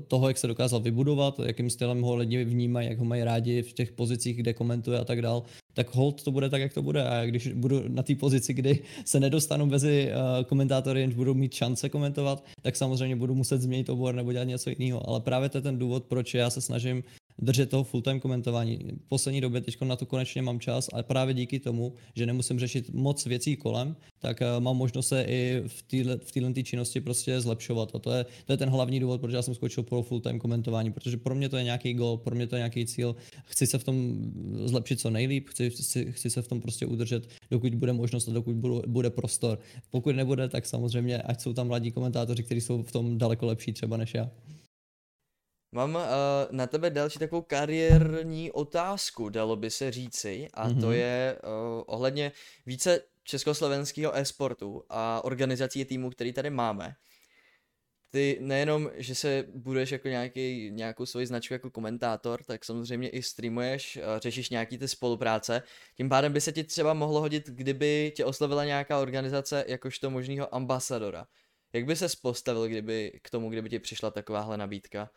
[0.08, 3.74] toho, jak se dokázal vybudovat, jakým stylem ho lidi vnímají, jak ho mají rádi v
[3.74, 7.08] těch pozicích, kde komentuje a tak dál tak hold to bude tak, jak to bude.
[7.08, 11.54] A když budu na té pozici, kdy se nedostanu mezi uh, komentátory, jenž budou mít
[11.54, 15.10] šance komentovat, tak samozřejmě budu muset změnit obor nebo dělat něco jiného.
[15.10, 17.04] Ale právě to je ten důvod, proč já se snažím
[17.42, 18.80] držet toho full-time komentování.
[19.06, 22.60] V poslední době teď na to konečně mám čas a právě díky tomu, že nemusím
[22.60, 27.42] řešit moc věcí kolem, tak uh, mám možnost se i v této v činnosti prostě
[27.42, 27.96] zlepšovat.
[27.96, 30.92] A to je, to je ten hlavní důvod, proč já jsem skočil pro full-time komentování,
[30.92, 33.16] protože pro mě to je nějaký goal, pro mě to je nějaký cíl.
[33.46, 34.18] Chci se v tom
[34.66, 38.32] zlepšit co nejlíp, chci, chci, chci se v tom prostě udržet, dokud bude možnost a
[38.32, 38.56] dokud
[38.88, 39.60] bude prostor.
[39.90, 43.74] Pokud nebude, tak samozřejmě, ať jsou tam mladí komentátoři, kteří jsou v tom daleko lepší
[43.74, 44.30] třeba než já.
[45.74, 46.02] Mám uh,
[46.52, 50.80] na tebe další takovou kariérní otázku, dalo by se říci, a mm-hmm.
[50.82, 50.96] to mhm.
[50.96, 52.32] je uh, ohledně
[52.66, 56.96] více československého e-sportu a organizací týmu, který tady máme.
[58.10, 63.24] Ty nejenom, že se budeš jako nějaký, nějakou svoji značku jako komentátor, tak samozřejmě i
[63.24, 65.64] streamuješ, uh, řešíš nějaký ty spolupráce.
[65.98, 70.56] Tím pádem by se ti třeba mohlo hodit, kdyby tě oslovila nějaká organizace jakožto možného
[70.56, 71.26] ambasadora.
[71.74, 75.10] Jak by se postavil kdyby, k tomu, kdyby ti přišla takováhle nabídka?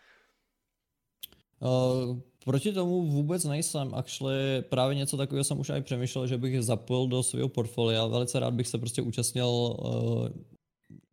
[1.61, 3.95] Uh, proti tomu vůbec nejsem.
[3.95, 8.07] Actually, právě něco takového jsem už i přemýšlel, že bych zapojil do svého portfolia.
[8.07, 10.29] Velice rád bych se prostě účastnil uh,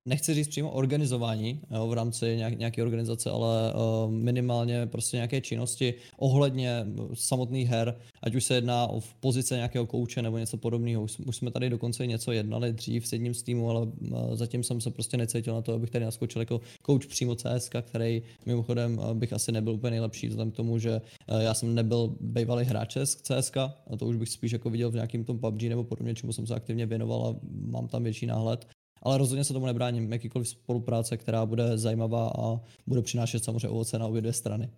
[0.06, 5.42] nechci říct přímo organizování jo, v rámci nějak, nějaké organizace, ale uh, minimálně prostě nějaké
[5.42, 11.04] činnosti ohledně samotných her, ať už se jedná o pozice nějakého kouče nebo něco podobného.
[11.04, 13.90] Už, už jsme tady dokonce něco jednali dřív s jedním z týmu, ale uh,
[14.34, 18.22] zatím jsem se prostě necítil na to, abych tady naskočil jako kouč přímo CSK, který
[18.46, 22.16] mimochodem uh, bych asi nebyl úplně nejlepší vzhledem k tomu, že uh, já jsem nebyl
[22.20, 25.84] bývalý hráč CSK, a to už bych spíš jako viděl v nějakém tom PUBG nebo
[25.84, 27.36] podobně, čemu jsem se aktivně věnoval a
[27.66, 28.68] mám tam větší náhled
[29.02, 30.14] ale rozhodně se tomu nebráním.
[30.14, 34.72] Jakýkoliv spolupráce, která bude zajímavá a bude přinášet samozřejmě ovoce na obě dvě strany.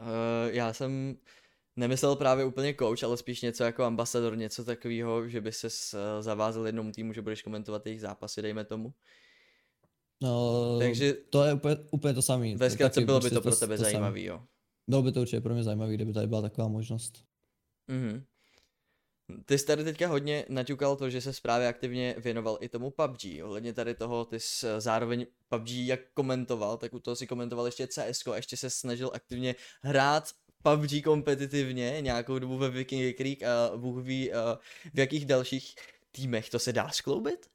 [0.00, 1.16] Uh, já jsem
[1.76, 6.00] nemyslel právě úplně coach, ale spíš něco jako ambasador, něco takového, že by se uh,
[6.20, 8.94] zavázal jednomu týmu, že budeš komentovat jejich zápasy, dejme tomu.
[10.22, 12.56] No, Takže to je úplně, úplně to samé.
[12.56, 14.42] Ve zkratce bylo by prostě to pro tebe to zajímavý, jo.
[14.90, 17.24] Bylo by to určitě pro mě zajímavé, kdyby tady byla taková možnost.
[17.90, 18.24] Mhm.
[19.44, 23.20] Ty jsi tady teďka hodně naťukal to, že se právě aktivně věnoval i tomu PUBG.
[23.44, 27.86] Ohledně tady toho, ty jsi zároveň PUBG jak komentoval, tak u toho si komentoval ještě
[27.86, 30.30] CS a ještě se snažil aktivně hrát
[30.62, 34.30] PUBG kompetitivně nějakou dobu ve Viking Creek a Bůh ví
[34.94, 35.74] v jakých dalších
[36.12, 36.50] týmech.
[36.50, 37.53] To se dá skloubit?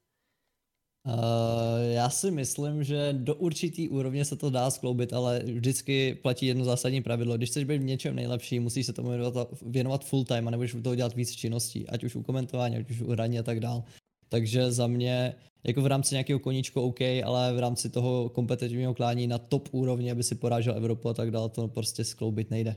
[1.09, 6.45] Uh, já si myslím, že do určitý úrovně se to dá skloubit, ale vždycky platí
[6.45, 7.37] jedno zásadní pravidlo.
[7.37, 10.75] Když chceš být v něčem nejlepší, musíš se tomu věnovat, věnovat full time a nebudeš
[10.83, 13.83] toho dělat víc činností, ať už u komentování, ať už u hraní a tak dál.
[14.29, 19.27] Takže za mě, jako v rámci nějakého koníčku OK, ale v rámci toho kompetitivního klání
[19.27, 22.75] na top úrovni, aby si porážel Evropu a tak dále, to prostě skloubit nejde.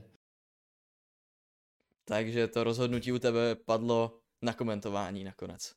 [2.05, 5.73] Takže to rozhodnutí u tebe padlo na komentování nakonec.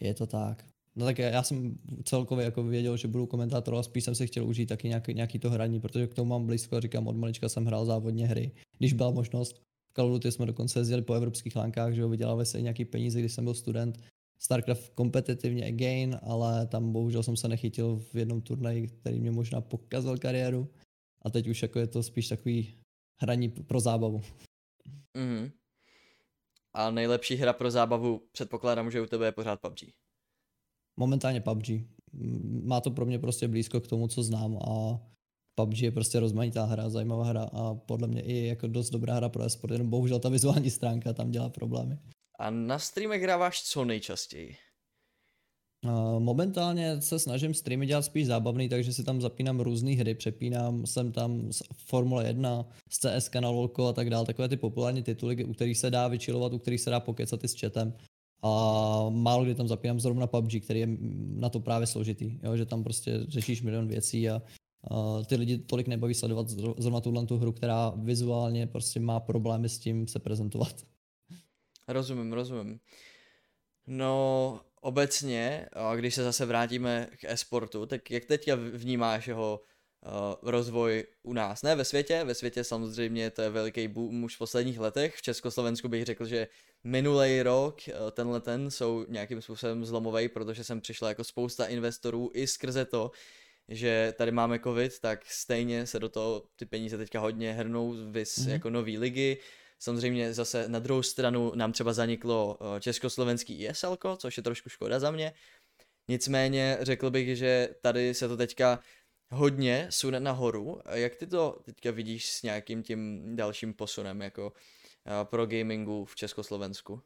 [0.00, 0.77] Je to tak.
[0.98, 4.46] No tak já jsem celkově jako věděl, že budu komentátor, ale spíš jsem si chtěl
[4.46, 7.48] užít taky nějaký, nějaký to hraní, protože k tomu mám blízko a říkám, od malička
[7.48, 9.62] jsem hrál závodně hry, když byla možnost.
[9.90, 13.32] V Call jsme dokonce jezdili po evropských lánkách, že ho vydělávali se nějaký peníze, když
[13.32, 13.98] jsem byl student.
[14.38, 19.60] StarCraft kompetitivně again, ale tam bohužel jsem se nechytil v jednom turnaji, který mě možná
[19.60, 20.68] pokazal kariéru.
[21.22, 22.74] A teď už jako je to spíš takový
[23.22, 24.22] hraní pro zábavu.
[25.16, 25.50] Mm.
[26.74, 29.78] A nejlepší hra pro zábavu předpokládám, že u tebe je pořád PUBG.
[30.98, 31.68] Momentálně PUBG.
[32.62, 35.00] Má to pro mě prostě blízko k tomu, co znám a
[35.54, 39.28] PUBG je prostě rozmanitá hra, zajímavá hra a podle mě i jako dost dobrá hra
[39.28, 41.98] pro esport, jenom bohužel ta vizuální stránka tam dělá problémy.
[42.38, 44.56] A na streamech hráváš co nejčastěji?
[46.18, 51.12] Momentálně se snažím streamy dělat spíš zábavný, takže si tam zapínám různé hry, přepínám jsem
[51.12, 55.44] tam z Formule 1, z CS na LoLko a tak dále, takové ty populární tituly,
[55.44, 57.92] u kterých se dá vyčilovat, u kterých se dá pokecat i s chatem.
[58.42, 58.50] A
[59.10, 60.88] málo kdy tam zapínám zrovna PUBG, který je
[61.34, 62.56] na to právě složitý, jo?
[62.56, 64.42] že tam prostě řešíš milion věcí a,
[64.90, 69.68] a ty lidi tolik nebaví sledovat zrovna tuhle tu hru, která vizuálně prostě má problémy
[69.68, 70.74] s tím se prezentovat.
[71.88, 72.80] Rozumím, rozumím.
[73.86, 79.60] No, obecně, když se zase vrátíme k e-sportu, tak jak teďka vnímáš jeho
[80.06, 81.62] uh, rozvoj u nás?
[81.62, 85.16] Ne ve světě, ve světě samozřejmě to je veliký boom už v posledních letech.
[85.16, 86.48] V Československu bych řekl, že
[86.84, 92.30] minulý rok, uh, tenhle ten, jsou nějakým způsobem zlomový, protože sem přišla jako spousta investorů
[92.34, 93.10] i skrze to,
[93.68, 98.38] že tady máme covid, tak stejně se do toho ty peníze teďka hodně hrnou, vys
[98.38, 98.50] mm-hmm.
[98.50, 99.38] jako nový ligy,
[99.78, 105.00] Samozřejmě zase na druhou stranu nám třeba zaniklo eh, československý ESL, což je trošku škoda
[105.00, 105.32] za mě.
[106.08, 108.80] Nicméně řekl bych, že tady se to teďka
[109.30, 110.80] hodně sune nahoru.
[110.92, 114.60] Jak ty to teďka vidíš s nějakým tím dalším posunem jako eh,
[115.24, 117.02] pro gamingu v Československu?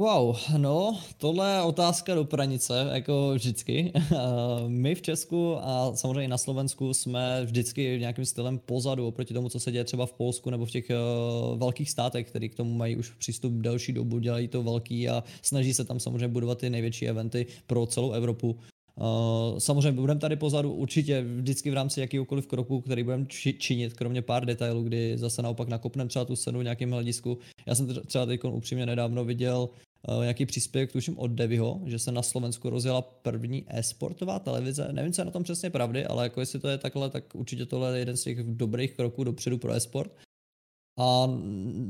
[0.00, 3.92] Wow, no, tohle je otázka do pranice, jako vždycky.
[4.68, 9.60] My v Česku a samozřejmě na Slovensku jsme vždycky nějakým stylem pozadu oproti tomu, co
[9.60, 12.96] se děje třeba v Polsku nebo v těch uh, velkých státech, který k tomu mají
[12.96, 17.08] už přístup delší dobu, dělají to velký a snaží se tam samozřejmě budovat ty největší
[17.08, 18.58] eventy pro celou Evropu.
[19.00, 23.94] Uh, samozřejmě budeme tady pozadu určitě vždycky v rámci jakýkoliv kroku, který budeme či- činit,
[23.94, 27.38] kromě pár detailů, kdy zase naopak nakopneme třeba tu scénu v nějakém hledisku.
[27.66, 29.68] Já jsem třeba teď upřímně nedávno viděl
[30.08, 34.88] uh, nějaký příspěvek, tuším od Deviho, že se na Slovensku rozjela první e-sportová televize.
[34.92, 37.66] Nevím, co je na tom přesně pravdy, ale jako jestli to je takhle, tak určitě
[37.66, 40.12] tohle je jeden z těch dobrých kroků dopředu pro e-sport.
[40.98, 41.28] A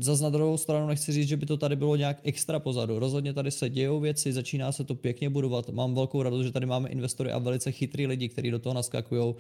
[0.01, 2.99] zase na druhou stranu nechci říct, že by to tady bylo nějak extra pozadu.
[2.99, 5.69] Rozhodně tady se dějou věci, začíná se to pěkně budovat.
[5.69, 9.35] Mám velkou radost, že tady máme investory a velice chytrý lidi, kteří do toho naskakují.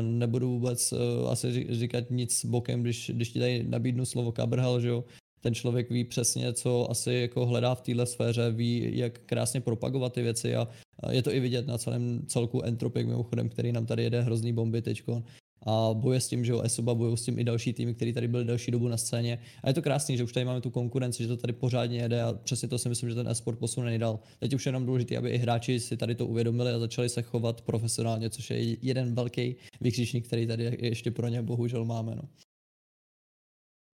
[0.00, 0.96] Nebudu vůbec e,
[1.28, 5.04] asi říkat nic bokem, když, když ti tady nabídnu slovo Kabrhel, že jo.
[5.40, 10.12] Ten člověk ví přesně, co asi jako hledá v téhle sféře, ví, jak krásně propagovat
[10.12, 10.68] ty věci a
[11.10, 14.82] je to i vidět na celém celku Entropik mimochodem, který nám tady jede hrozný bomby
[14.82, 15.22] teďko
[15.62, 18.28] a boje s tím, že jo, Esoba bojují s tím i další týmy, který tady
[18.28, 19.38] byli další dobu na scéně.
[19.62, 22.22] A je to krásný, že už tady máme tu konkurenci, že to tady pořádně jede
[22.22, 24.20] a přesně to si myslím, že ten e-sport posune nejdál.
[24.38, 27.22] Teď už je jenom důležité, aby i hráči si tady to uvědomili a začali se
[27.22, 32.14] chovat profesionálně, což je jeden velký vykřičník, který tady ještě pro ně bohužel máme.
[32.14, 32.22] No.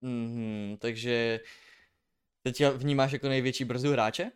[0.05, 1.41] Mm-hmm, takže
[2.43, 4.31] teď vnímáš jako největší brzdu hráče?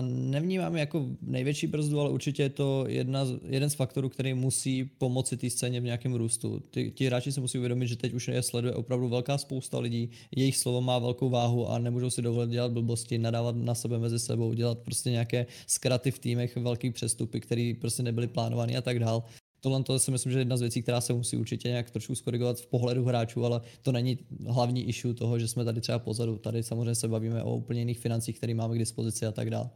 [0.00, 5.36] Nevnímám jako největší brzdu, ale určitě je to jedna, jeden z faktorů, který musí pomoci
[5.36, 6.62] té scéně v nějakém růstu.
[6.70, 10.10] Ty, ti hráči se musí uvědomit, že teď už je sleduje opravdu velká spousta lidí,
[10.36, 14.18] jejich slovo má velkou váhu a nemůžou si dovolit dělat blbosti, nadávat na sebe mezi
[14.18, 18.98] sebou, dělat prostě nějaké zkraty v týmech, velký přestupy, které prostě nebyly plánovány a tak
[18.98, 19.24] dál
[19.62, 22.14] tohle to si myslím, že je jedna z věcí, která se musí určitě nějak trošku
[22.14, 26.38] skorigovat v pohledu hráčů, ale to není hlavní issue toho, že jsme tady třeba pozadu.
[26.38, 29.70] Tady samozřejmě se bavíme o úplně jiných financích, které máme k dispozici a tak dále.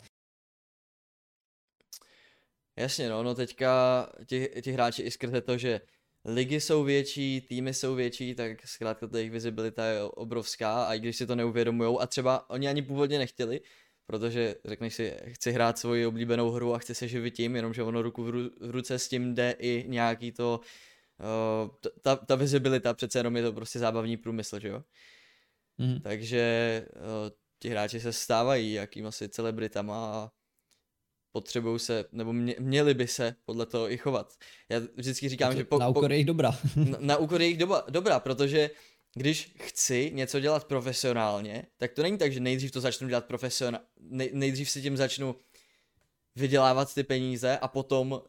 [2.78, 5.80] Jasně, no, no teďka ti, ti hráči i skrze to, že
[6.24, 11.00] ligy jsou větší, týmy jsou větší, tak zkrátka ta jejich vizibilita je obrovská a i
[11.00, 13.60] když si to neuvědomují a třeba oni ani původně nechtěli,
[14.06, 18.02] protože řekneš si, chci hrát svoji oblíbenou hru a chci se živit tím, jenomže ono
[18.02, 20.60] ruku v, ru, v ruce s tím jde i nějaký to,
[21.60, 24.82] uh, ta, ta vizibilita, přece jenom je to prostě zábavní průmysl, že jo?
[25.78, 26.00] Mm.
[26.00, 30.30] Takže uh, ti hráči se stávají jakým asi celebritama a
[31.32, 34.34] potřebují se, nebo mě, měli by se podle toho i chovat.
[34.68, 36.58] Já vždycky říkám, to, že po, na úkor jejich dobra.
[36.76, 38.70] na, na úkor jejich doba, dobra, protože
[39.16, 43.86] když chci něco dělat profesionálně, tak to není tak, že nejdřív to začnu dělat profesionálně,
[44.00, 45.36] nej, nejdřív si tím začnu
[46.36, 48.22] vydělávat ty peníze a potom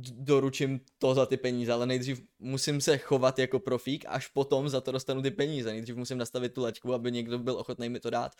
[0.00, 4.80] doručím to za ty peníze, ale nejdřív musím se chovat jako profík, až potom za
[4.80, 5.72] to dostanu ty peníze.
[5.72, 8.32] Nejdřív musím nastavit tu laťku, aby někdo byl ochotný mi to dát.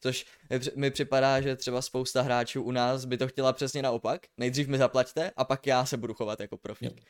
[0.00, 0.26] Což
[0.76, 4.26] mi připadá, že třeba spousta hráčů u nás by to chtěla přesně naopak.
[4.36, 6.96] Nejdřív mi zaplaťte a pak já se budu chovat jako profík.
[6.96, 7.04] Jo.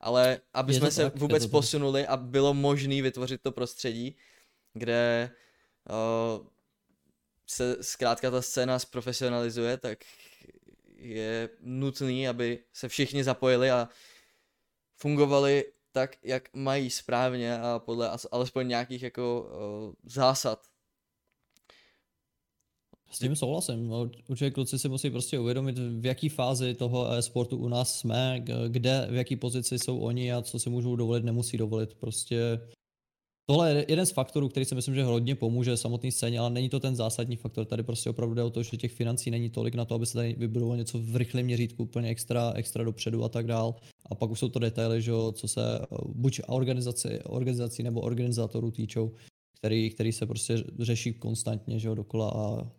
[0.00, 4.16] Ale aby jsme se tak, vůbec posunuli a bylo možné vytvořit to prostředí,
[4.72, 5.30] kde
[5.90, 6.46] uh,
[7.46, 9.98] se zkrátka ta scéna zprofesionalizuje, tak
[10.96, 13.88] je nutný, aby se všichni zapojili a
[14.96, 20.69] fungovali tak, jak mají správně a podle alespoň nějakých jako uh, zásad.
[23.10, 23.88] S tím souhlasím.
[23.88, 28.44] No, určitě kluci si musí prostě uvědomit, v jaký fázi toho e-sportu u nás jsme,
[28.68, 31.94] kde, v jaký pozici jsou oni a co si můžou dovolit, nemusí dovolit.
[31.94, 32.60] Prostě
[33.50, 36.68] Tohle je jeden z faktorů, který si myslím, že hodně pomůže samotné scéně, ale není
[36.68, 37.64] to ten zásadní faktor.
[37.64, 40.14] Tady prostě opravdu jde o to, že těch financí není tolik na to, aby se
[40.14, 43.74] tady vybudovalo něco v rychlém měřítku, úplně extra, extra dopředu a tak dál.
[44.10, 45.60] A pak už jsou to detaily, že co se
[46.14, 49.12] buď organizaci, organizací nebo organizátorů týčou,
[49.58, 52.70] který, který se prostě řeší konstantně, že jo, dokola a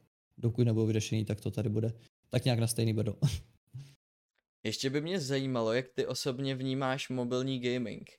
[0.41, 1.93] dokud nebudou vyřešený, tak to tady bude
[2.29, 3.15] tak nějak na stejný bedo.
[4.63, 8.09] Ještě by mě zajímalo, jak ty osobně vnímáš mobilní gaming.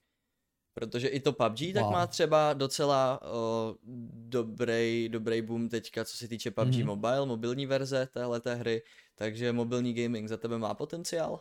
[0.74, 1.72] Protože i to PUBG wow.
[1.72, 3.76] tak má třeba docela o,
[4.12, 6.86] dobrý, dobrý boom teďka, co se týče PUBG mm-hmm.
[6.86, 8.82] Mobile, mobilní verze téhle hry,
[9.14, 11.40] takže mobilní gaming za tebe má potenciál?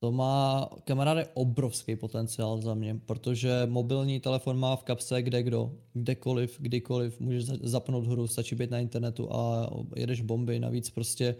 [0.00, 5.72] To má, kamaráde, obrovský potenciál za mě, protože mobilní telefon má v kapse kde kdo,
[5.92, 11.36] kdekoliv, kdykoliv, můžeš zapnout hru, stačí být na internetu a jedeš bomby, navíc prostě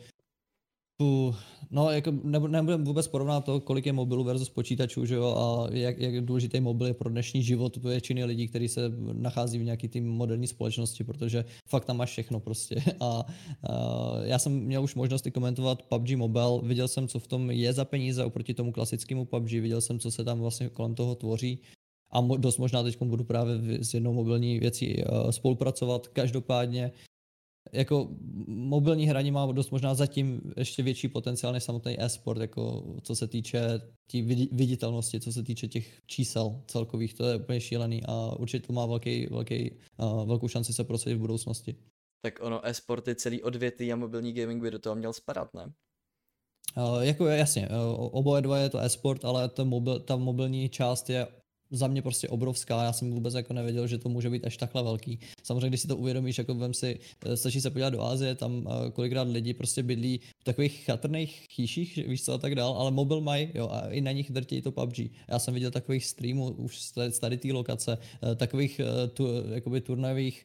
[0.98, 1.34] Uh,
[1.70, 5.98] no, jako nebudeme vůbec porovnat to, kolik je mobilů versus počítačů, že jo, a jak,
[5.98, 8.80] jak důležitý mobil je pro dnešní život většiny lidí, kteří se
[9.12, 12.82] nachází v nějaký tým moderní společnosti, protože fakt tam máš všechno prostě.
[13.00, 13.24] A, a
[14.22, 17.72] já jsem měl už možnost i komentovat PUBG Mobile, viděl jsem, co v tom je
[17.72, 21.60] za peníze oproti tomu klasickému PUBG, viděl jsem, co se tam vlastně kolem toho tvoří
[22.10, 23.54] a dost možná teď budu právě
[23.84, 26.08] s jednou mobilní věcí uh, spolupracovat.
[26.08, 26.92] Každopádně
[27.72, 28.08] jako
[28.46, 33.28] mobilní hraní má dost možná zatím ještě větší potenciál než samotný e-sport, jako co se
[33.28, 38.66] týče tí viditelnosti, co se týče těch čísel celkových, to je úplně šílený a určitě
[38.66, 41.76] to má velký, velký, uh, velkou šanci se prosadit v budoucnosti.
[42.22, 45.72] Tak ono e-sporty celý odvětví a mobilní gaming by do toho měl spadat, ne?
[46.76, 51.10] Uh, jako jasně, uh, oboje dva je to e-sport, ale ta, mobil, ta mobilní část
[51.10, 51.26] je
[51.70, 54.82] za mě prostě obrovská, já jsem vůbec jako nevěděl, že to může být až takhle
[54.82, 55.18] velký.
[55.42, 58.68] Samozřejmě, když si to uvědomíš, jako vem si, eh, stačí se podívat do Ázie, tam
[58.68, 62.90] eh, kolikrát lidi prostě bydlí v takových chatrných chýších, víš co a tak dál, ale
[62.90, 64.98] mobil mají, jo, a i na nich drtí to PUBG.
[65.28, 68.80] Já jsem viděl takových streamů už z tady té lokace, eh, takových
[69.14, 70.44] tu, jakoby turnajových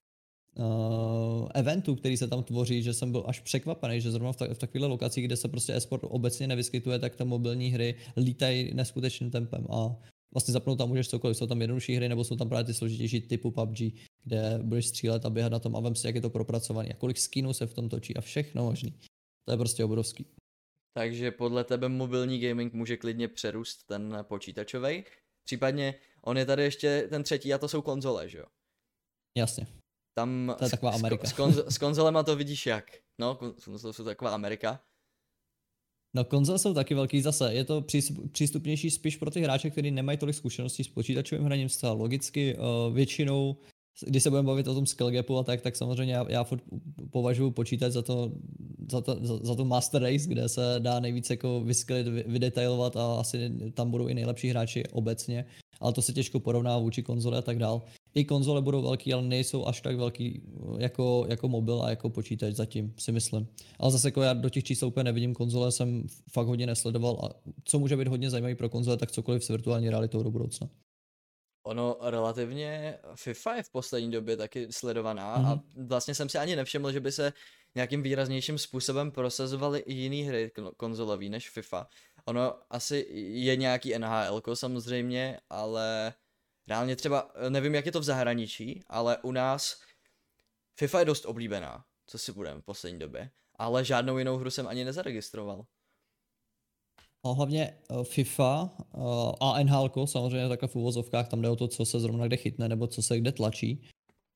[0.56, 4.54] uh, eventů, který se tam tvoří, že jsem byl až překvapený, že zrovna v, ta,
[4.54, 9.32] v takovéhle lokaci, kde se prostě e-sport obecně nevyskytuje, tak ta mobilní hry lítají neskutečným
[9.32, 9.96] tempem a
[10.34, 11.38] vlastně zapnout tam můžeš cokoliv.
[11.38, 13.78] Jsou tam jednodušší hry, nebo jsou tam právě ty složitější typu PUBG,
[14.24, 16.96] kde budeš střílet a běhat na tom a vem si, jak je to propracovaný a
[16.96, 19.00] kolik skinů se v tom točí a všechno možný.
[19.46, 20.26] To je prostě obrovský.
[20.94, 25.04] Takže podle tebe mobilní gaming může klidně přerůst ten počítačový.
[25.44, 28.46] Případně on je tady ještě ten třetí a to jsou konzole, že jo?
[29.38, 29.68] Jasně.
[30.18, 31.28] Tam to je taková Amerika.
[31.28, 32.86] S, konz, s konzolema to vidíš jak?
[33.20, 33.36] No,
[33.82, 34.84] to jsou taková Amerika.
[36.14, 37.54] No konzole jsou taky velký zase.
[37.54, 37.86] Je to
[38.32, 42.56] přístupnější spíš pro ty hráče, kteří nemají tolik zkušeností s počítačovým hraním zcela logicky.
[42.56, 43.56] Uh, většinou,
[44.08, 46.46] když se budeme bavit o tom skill gapu a tak, tak samozřejmě já, já
[47.10, 48.32] považuji počítač za to,
[48.92, 53.20] za, to, za, za to master race, kde se dá nejvíc jako vyskylit, vydetailovat a
[53.20, 55.46] asi tam budou i nejlepší hráči obecně
[55.82, 57.82] ale to se těžko porovná vůči konzole a tak dál.
[58.14, 62.10] I konzole budou velký, ale nejsou až tak velký eh, jako, jako mobil a jako
[62.10, 63.48] počítač zatím, si myslím.
[63.80, 67.52] Ale zase jako já do těch čísel úplně nevidím, konzole jsem fakt hodně nesledoval a
[67.64, 70.70] co může být hodně zajímavý pro konzole, tak cokoliv s virtuální realitou do budoucna.
[71.64, 75.46] Ono relativně FIFA je v poslední době taky sledovaná mm-hmm.
[75.46, 75.88] a mhm.
[75.88, 77.34] vlastně jsem si ani nevšiml, že by se
[77.76, 81.88] nějakým výraznějším způsobem prosazovaly i jiné hry konzolové než FIFA.
[82.26, 86.14] ono asi je nějaký NHL samozřejmě, ale
[86.72, 89.82] reálně třeba, nevím jak je to v zahraničí, ale u nás
[90.80, 94.68] FIFA je dost oblíbená, co si budeme v poslední době, ale žádnou jinou hru jsem
[94.68, 95.66] ani nezaregistroval.
[97.24, 99.00] A hlavně eh, FIFA eh,
[99.42, 102.70] a NHL samozřejmě takhle v úvozovkách, tam jde o to, co se zrovna kde chytne
[102.70, 103.84] nebo co se kde tlačí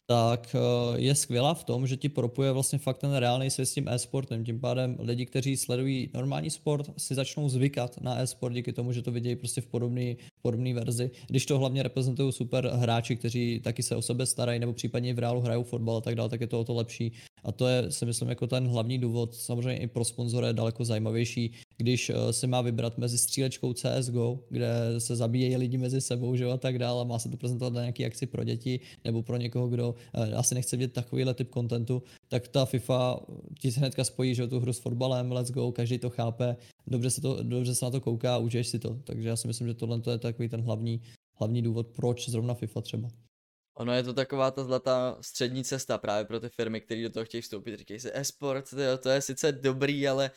[0.06, 3.74] tak eh, je skvělá v tom, že ti propuje vlastně fakt ten reálný svět s
[3.74, 4.44] tím e-sportem.
[4.44, 9.02] Tím pádem lidi, kteří sledují normální sport, si začnou zvykat na e-sport díky tomu, že
[9.02, 11.12] to vidějí prostě v podobné podobný verzi.
[11.28, 15.20] Když to hlavně reprezentují super hráči, kteří taky se o sebe starají nebo případně v
[15.20, 17.12] reálu hrajou fotbal a tak dále, tak je to o to lepší.
[17.45, 19.36] A to je, si myslím, jako ten hlavní důvod.
[19.36, 24.39] Samozřejmě i pro sponzory je daleko zajímavější, když uh, se má vybrat mezi střílečkou CSGO,
[24.49, 27.81] kde se zabíjejí lidi mezi sebou, že a tak dále, má se to prezentovat na
[27.81, 32.03] nějaký akci pro děti nebo pro někoho, kdo uh, asi nechce vidět takovýhle typ kontentu,
[32.27, 33.19] tak ta FIFA
[33.60, 36.55] ti se hnedka spojí, že tu hru s fotbalem, let's go, každý to chápe,
[36.88, 38.99] dobře se, to, dobře se na to kouká a užiješ si to.
[39.03, 41.01] Takže já si myslím, že tohle je takový ten hlavní,
[41.34, 43.10] hlavní důvod, proč zrovna FIFA třeba.
[43.76, 47.26] Ono je to taková ta zlatá střední cesta právě pro ty firmy, které do toho
[47.26, 47.78] chtějí vstoupit.
[47.78, 50.32] Říkají si, e-sport, to, to je sice dobrý, ale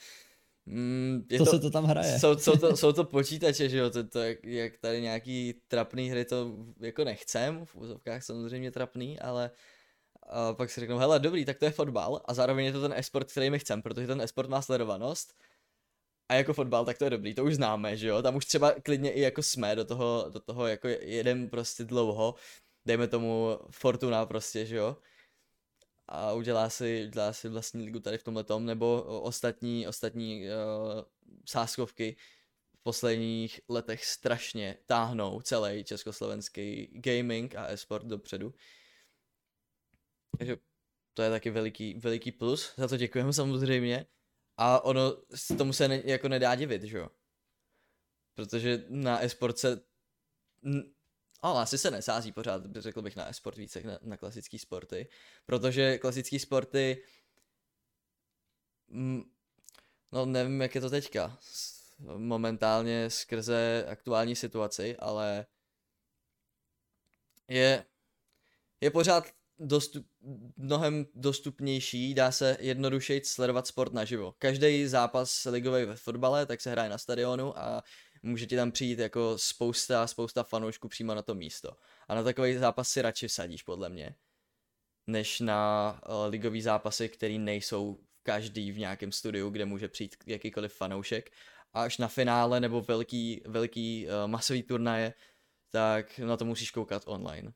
[0.70, 2.18] Mm, je to, to se to tam hraje.
[2.18, 6.11] Jsou, jsou, to, jsou to počítače, že jo, to, to jak, jak tady nějaký trapný
[6.11, 9.51] hry, to jako nechcem, v úzovkách samozřejmě trapný, ale
[10.29, 12.22] a pak si řeknou, hele, dobrý, tak to je fotbal.
[12.24, 15.35] A zároveň je to ten esport, který my chcem, protože ten esport má sledovanost.
[16.29, 18.72] A jako fotbal, tak to je dobrý, to už známe, že jo, tam už třeba
[18.83, 22.35] klidně i jako jsme do toho, do toho jako jedem prostě dlouho,
[22.88, 24.96] dejme tomu Fortuna prostě, že jo,
[26.09, 31.03] a udělá si, udělá si vlastní ligu tady v tomhle tom, nebo ostatní, ostatní uh,
[31.44, 32.16] sáskovky
[32.74, 38.55] v posledních letech strašně táhnou celý československý gaming a e-sport dopředu.
[40.38, 40.57] Takže
[41.14, 44.07] to je taky veliký, veliký plus, za to děkujeme samozřejmě.
[44.57, 45.16] A ono
[45.59, 47.09] tomu se ne, jako nedá divit, že jo?
[48.35, 49.81] Protože na e-sport se
[51.40, 55.09] ale asi se nesází pořád, řekl bych, na e-sport více na, na klasické sporty,
[55.46, 57.05] protože klasické sporty,
[58.88, 59.22] mm,
[60.12, 61.38] no nevím, jak je to teďka,
[62.16, 65.46] momentálně skrze aktuální situaci, ale
[67.48, 67.85] je,
[68.81, 69.24] je pořád
[69.59, 70.07] dostup,
[70.57, 74.35] mnohem dostupnější, dá se jednodušeji sledovat sport naživo.
[74.38, 77.83] Každý zápas ligový ve fotbale, tak se hraje na stadionu a
[78.22, 81.76] může ti tam přijít jako spousta, spousta fanoušků přímo na to místo.
[82.09, 84.14] A na takový zápas si radši sadíš, podle mě,
[85.07, 90.74] než na uh, ligový zápasy, který nejsou každý v nějakém studiu, kde může přijít jakýkoliv
[90.74, 91.31] fanoušek.
[91.72, 95.14] A až na finále nebo velký, velký uh, masový turnaje,
[95.70, 97.52] tak na to musíš koukat online.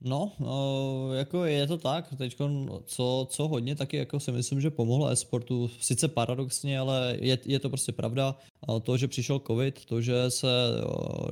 [0.00, 2.36] No, no, jako je to tak, teď
[2.84, 7.58] co, co hodně taky jako si myslím, že pomohlo e-sportu, sice paradoxně, ale je, je
[7.58, 8.36] to prostě pravda,
[8.82, 10.48] to, že přišel covid, to, že se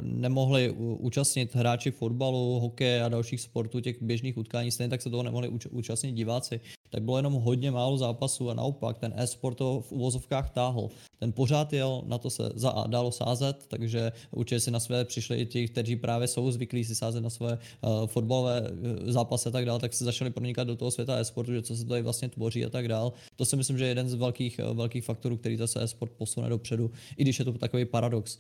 [0.03, 5.23] nemohli účastnit hráči fotbalu, hokeje a dalších sportů, těch běžných utkání, stejně tak se toho
[5.23, 6.61] nemohli účastnit diváci,
[6.91, 10.89] tak bylo jenom hodně málo zápasů a naopak ten e-sport to v uvozovkách táhl.
[11.19, 15.05] Ten pořád jel, na to se za A dalo sázet, takže určitě si na své
[15.05, 19.49] přišli i ti, kteří právě jsou zvyklí si sázet na své uh, fotbalové uh, zápasy
[19.49, 22.03] a tak dále, tak se začali pronikat do toho světa e-sportu, že co se tady
[22.03, 23.13] vlastně tvoří a tak dále.
[23.37, 26.49] To si myslím, že je jeden z velkých, uh, velkých faktorů, který zase e-sport posune
[26.49, 28.39] dopředu, i když je to takový paradox.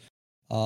[0.48, 0.58] A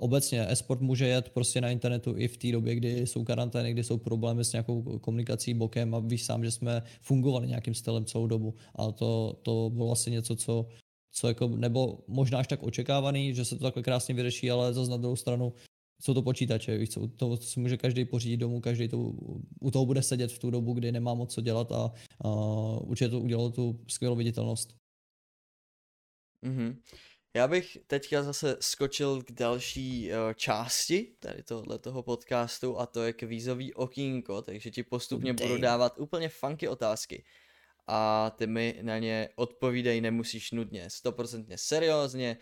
[0.00, 3.84] obecně e-sport může jet prostě na internetu i v té době, kdy jsou karantény, kdy
[3.84, 8.26] jsou problémy s nějakou komunikací bokem a víš sám, že jsme fungovali nějakým stylem celou
[8.26, 8.54] dobu.
[8.74, 10.66] A to, to bylo asi něco, co,
[11.10, 14.90] co jako, nebo možná až tak očekávaný, že se to takhle krásně vyřeší, ale zase
[14.90, 15.52] na druhou stranu
[16.02, 18.98] jsou to počítače, víš co, to si může každý pořídit domů, každý to,
[19.60, 22.30] u toho bude sedět v tu dobu, kdy nemá moc co dělat a, a
[22.80, 24.74] určitě to udělalo tu skvělou viditelnost.
[26.42, 26.76] Mm-hmm.
[27.34, 33.02] Já bych teďka zase skočil k další uh, části tady tohle toho podcastu a to
[33.02, 35.48] je kvízový okýnko, takže ti postupně Damn.
[35.48, 37.24] budu dávat úplně funky otázky
[37.86, 42.36] a ty mi na ně odpovídej, nemusíš nudně, stoprocentně seriózně,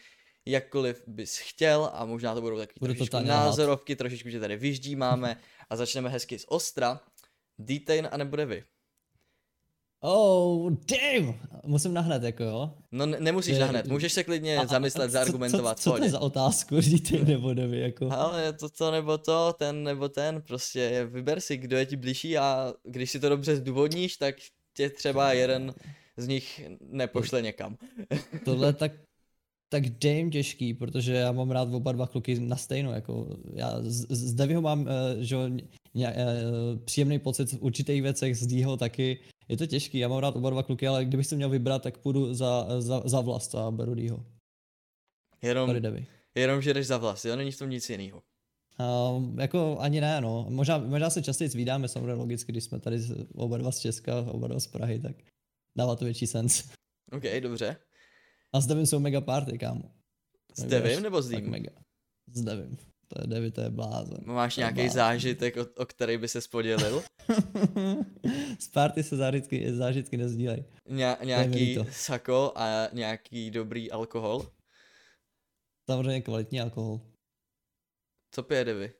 [0.46, 5.76] jakkoliv bys chtěl a možná to budou Budu trošičku názorovky, trošičku tě tady vyždímáme a
[5.76, 7.00] začneme hezky z ostra.
[7.59, 8.64] Detain a nebude vy.
[10.03, 11.35] Oh, damn!
[11.67, 12.75] Musím nahnat, jako jo?
[12.93, 15.79] No ne, nemusíš je, nahnat, můžeš se klidně a, zamyslet, a, zaargumentovat.
[15.79, 18.13] Co, co, co to je za otázku, říct nebo nevy, jako?
[18.13, 22.39] Ale to, to nebo to, ten nebo ten, prostě vyber si, kdo je ti blížší
[22.39, 24.35] a když si to dobře zdůvodníš, tak
[24.75, 25.75] tě třeba jeden
[26.17, 27.77] z nich nepošle někam.
[28.45, 28.93] Tohle tak
[29.72, 34.07] tak damn těžký, protože já mám rád oba dva kluky na stejno, jako já z,
[34.11, 34.87] z Devyho mám, uh,
[35.18, 35.53] že uh,
[36.85, 39.18] příjemný pocit v určitých věcech, z Dýho taky,
[39.51, 41.98] je to těžký, já mám rád oba dva kluky, ale kdybych si měl vybrat, tak
[41.98, 44.26] půjdu za, za, za vlast a beru Dýho.
[45.42, 45.74] Jenom,
[46.34, 47.36] jenom, že jdeš za vlast, jo?
[47.36, 48.22] Není v tom nic jiného.
[48.80, 50.46] Uh, jako ani ne, no.
[50.48, 52.98] Možná, možná se častěji zvídáme, samozřejmě logicky, když jsme tady
[53.34, 55.16] oba dva z Česka, oba dva z Prahy, tak
[55.78, 56.70] dává to větší sens.
[57.12, 57.76] OK, dobře.
[58.53, 59.82] A s Devim jsou mega party, kámo.
[60.57, 61.51] S Devim nebo s Dým?
[61.51, 61.72] mega.
[62.32, 62.76] S Devim.
[63.15, 64.19] To je Devi, to je blázen.
[64.25, 67.03] Máš nějaký zážitek, o, o který by se podělil?
[68.59, 70.65] z party se zážitky, zážitky nezdílej.
[70.89, 74.51] Ně, nějaký sako a nějaký dobrý alkohol?
[75.91, 77.01] Samozřejmě kvalitní alkohol.
[78.35, 78.93] Co pije Devi?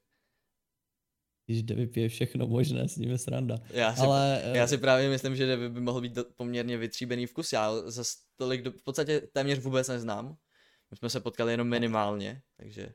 [1.47, 3.59] Když Devi pije všechno možné, s ním je sranda.
[3.71, 7.53] Já si, Ale, já si právě myslím, že Devi by mohl být poměrně vytříbený vkus.
[7.53, 8.03] Já za
[8.37, 10.37] tolik, do, v podstatě téměř vůbec neznám.
[10.91, 12.95] My jsme se potkali jenom minimálně, takže...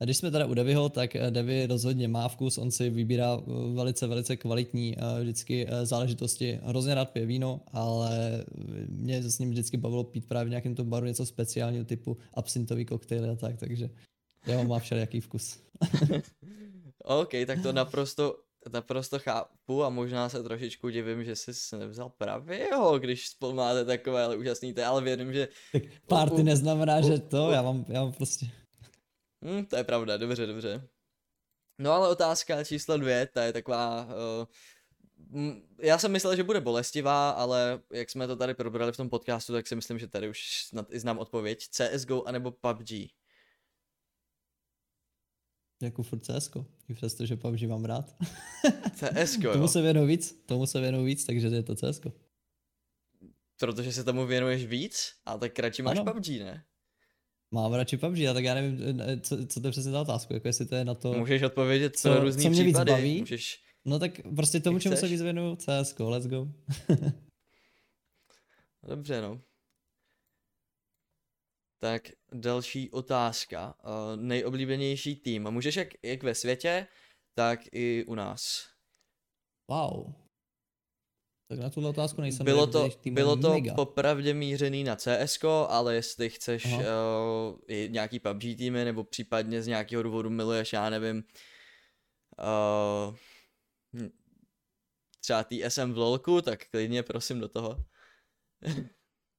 [0.00, 3.38] A když jsme teda u Devyho, tak eh, Devy rozhodně má vkus, on si vybírá
[3.38, 6.60] eh, velice, velice kvalitní eh, vždycky záležitosti.
[6.62, 8.44] Hrozně rád pije víno, ale
[8.88, 12.16] mě se s ním vždycky bavilo pít právě v nějakém tom baru něco speciálního typu
[12.34, 13.90] absintový koktejl a tak, takže
[14.46, 15.58] já mám všelijaký vkus.
[17.04, 18.36] OK, tak to naprosto,
[18.72, 24.24] naprosto chápu a možná se trošičku divím, že jsi nevzal pravého, když spolu máte takové
[24.24, 25.48] ale úžasný té, ale věřím, že...
[25.72, 28.46] Tak party neznamená, že to, já mám, já mám prostě...
[29.44, 30.88] Hmm, to je pravda, dobře, dobře.
[31.78, 34.06] No ale otázka číslo dvě, ta je taková...
[34.06, 34.46] Uh,
[35.78, 39.52] já jsem myslel, že bude bolestivá, ale jak jsme to tady probrali v tom podcastu,
[39.52, 41.68] tak si myslím, že tady už snad i znám odpověď.
[41.68, 42.90] CSGO anebo PUBG?
[45.82, 48.16] Jako furt CSGO, i přesto, že PUBG mám rád.
[48.94, 52.12] CSGO, Tomu se věnu víc, tomu se věnu víc, takže je to CSGO.
[53.58, 55.12] Protože se tomu věnuješ víc?
[55.26, 56.12] A tak radši máš ano.
[56.12, 56.64] PUBG, ne?
[57.54, 58.80] Mám radši PUBG, a tak já nevím,
[59.20, 61.12] co, co to je přesně ta otázka, jako jestli to je na to...
[61.12, 62.92] Můžeš odpovědět co, různý co mě případy.
[62.92, 63.20] Víc baví.
[63.20, 63.62] Můžeš...
[63.84, 66.48] No tak prostě tomu, čemu se víc věnu, CS, let's go.
[68.88, 69.40] Dobře, no.
[71.78, 72.02] Tak
[72.32, 73.74] další otázka.
[73.84, 75.50] Uh, nejoblíbenější tým.
[75.50, 76.86] Můžeš jak, jak ve světě,
[77.34, 78.66] tak i u nás.
[79.68, 80.23] Wow.
[81.48, 83.74] Tak na tuhle otázku nejsem Bylo to, bylo to mega.
[83.74, 85.38] popravdě mířený na CS,
[85.68, 86.80] ale jestli chceš uh,
[87.88, 91.24] nějaký PUBG týmy, nebo případně z nějakého důvodu miluješ, já nevím,
[93.08, 93.14] uh,
[95.20, 97.84] třeba TSM v LOLku, tak klidně prosím do toho.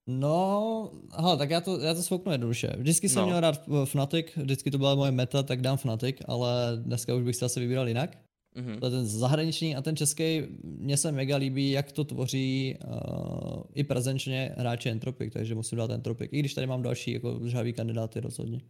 [0.08, 2.74] No, aha, tak já to, já to svouknu jednoduše.
[2.78, 3.28] Vždycky jsem no.
[3.28, 7.36] měl rád Fnatic, vždycky to byla moje meta, tak dám Fnatic, ale dneska už bych
[7.36, 8.25] se asi vybíral jinak.
[8.56, 8.80] Mm-hmm.
[8.80, 13.64] To je ten zahraniční a ten český, mně se mega líbí, jak to tvoří uh,
[13.74, 17.74] i prezenčně hráči Entropic, takže musím dát Entropic, i když tady mám další jako žhavý
[17.74, 18.62] kandidáty rozhodně.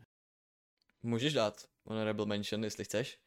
[1.03, 3.19] Můžeš dát honorable mention, jestli chceš.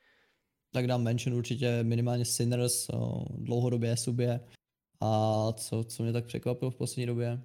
[0.72, 4.40] Tak dám mention určitě minimálně Sinners, uh, dlouhodobě subě
[5.00, 7.42] a co, co mě tak překvapilo v poslední době.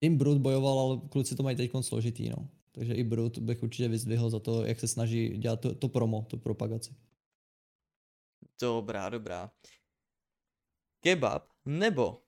[0.00, 2.48] Team Brut bojoval, ale kluci to mají teď složitý, no.
[2.72, 6.26] Takže i Brut bych určitě vyzdvihl za to, jak se snaží dělat to, to promo,
[6.30, 6.94] tu propagaci.
[8.60, 9.50] Dobrá, dobrá.
[11.00, 12.22] Kebab nebo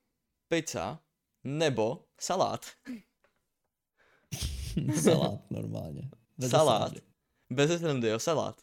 [0.49, 1.01] pizza
[1.45, 2.66] nebo salát.
[5.03, 6.11] salát normálně.
[6.39, 6.93] Bez salát.
[7.53, 8.61] Bez srandy, jo, salát.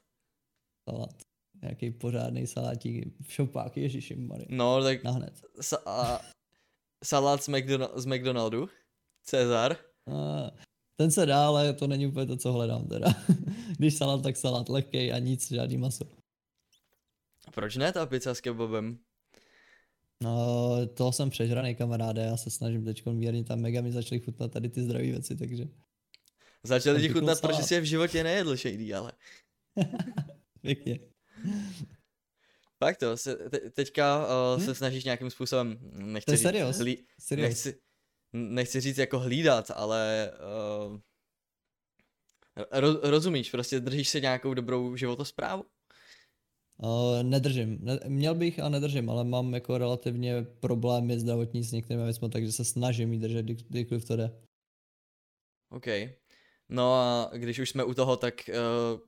[0.90, 1.16] Salát.
[1.62, 4.46] Nějaký pořádný salátík v šopák, ježiši Mary.
[4.50, 5.42] No, tak Nahned.
[5.62, 6.22] Sa- a,
[7.04, 8.70] salát z, McDonald- z McDonaldu.
[9.24, 9.78] Cezar.
[10.14, 10.52] A,
[10.96, 13.08] ten se dá, ale to není úplně to, co hledám teda.
[13.78, 16.06] Když salát, tak salát lehkej a nic, žádný maso.
[17.54, 19.00] Proč ne ta pizza s kebabem?
[20.22, 24.52] No, to jsem přežraný kamaráde, já se snažím teď mírně tam mega mi začaly chutnat
[24.52, 25.64] tady ty zdravé věci, takže...
[26.64, 29.12] Začaly ti chutnat, protože jsi je v životě nejedl shady, ale...
[30.62, 31.00] Pěkně.
[32.84, 34.66] Fakt to, se, te, teďka uh, hm?
[34.66, 36.78] se snažíš nějakým způsobem, nechci to říct, serious.
[36.78, 37.50] Hlí, serious.
[37.50, 37.80] Nechci,
[38.34, 40.32] nechci říct jako hlídat, ale
[40.88, 41.00] uh,
[42.72, 45.66] ro, rozumíš, prostě držíš se nějakou dobrou životosprávu?
[46.78, 47.78] Uh, nedržím.
[47.82, 52.52] Ne, měl bych a nedržím, ale mám jako relativně problémy zdravotní s některými věcmi, takže
[52.52, 54.42] se snažím jí držet, kdykoliv to jde.
[55.70, 55.86] OK.
[56.70, 59.00] No a když už jsme u toho, tak uh,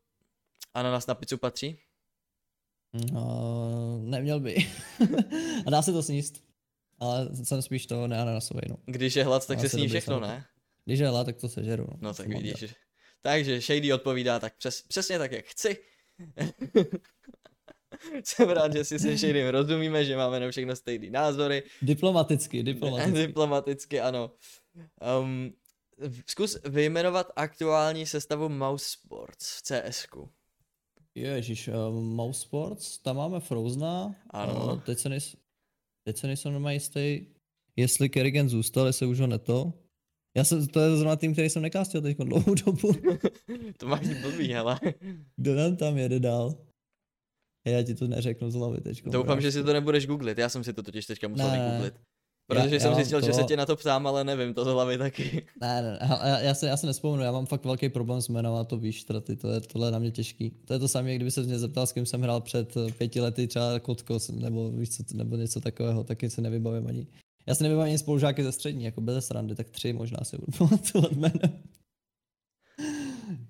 [0.74, 1.80] ananas na pizzu patří?
[3.12, 4.56] Uh, neměl by.
[5.66, 6.44] a dá se to sníst.
[7.00, 8.78] Ale jsem spíš to neananasový, no.
[8.86, 10.46] Když je hlad, tak se sní všechno, ne?
[10.86, 11.88] Když je hlad, tak to sežeru.
[11.92, 12.76] No, no tak vidíš.
[13.22, 15.78] Takže Shady odpovídá tak přes, přesně tak, jak chci.
[18.24, 21.64] Jsem rád, že si se Shadym rozumíme, že máme na všechno stejný názory.
[21.82, 23.28] Diplomaticky, diplomaticky.
[23.28, 24.32] diplomaticky, ano.
[25.22, 25.54] Um,
[26.28, 30.30] zkus vyjmenovat aktuální sestavu Mouse Sports v CSku.
[31.16, 34.16] Ježíš, uh, Mouse Sports, tam máme Frozna.
[34.30, 34.74] Ano.
[34.74, 35.36] Uh, teď se nejs...
[36.04, 37.26] teď se nejsem normálně jistý,
[37.76, 39.74] jestli Kerrigan zůstal, jestli už ho neto.
[40.38, 42.94] Já jsem, to je zrovna tým, který jsem nekástil teď dlouhou dobu.
[43.78, 44.80] to máš blbý, ale.
[45.36, 46.56] Kdo nám tam jede dál?
[47.66, 49.04] Já ti to neřeknu z hlavy teď.
[49.06, 51.94] Doufám, že si to nebudeš googlit, já jsem si to totiž teďka musel ne, googlit.
[52.48, 53.26] Protože já, jsem já zjistil, to...
[53.26, 55.46] že se tě na to ptám, ale nevím to z hlavy taky.
[55.62, 58.54] Ne, ne, já, já, se, já se nespomenu, já mám fakt velký problém s jménem
[58.54, 60.52] a to víš, traty, to je, tohle je na mě těžký.
[60.66, 63.22] To je to samé, kdyby se mě zeptal, s kým jsem hrál před eh, pěti
[63.22, 67.08] lety, třeba Kotko, nebo víš co, nebo něco takového, taky se nevybavím ani.
[67.48, 70.52] Já se nevybavím ani spolužáky ze střední, jako bez srandy, tak tři možná si budu
[70.58, 71.60] pamatovat jménem.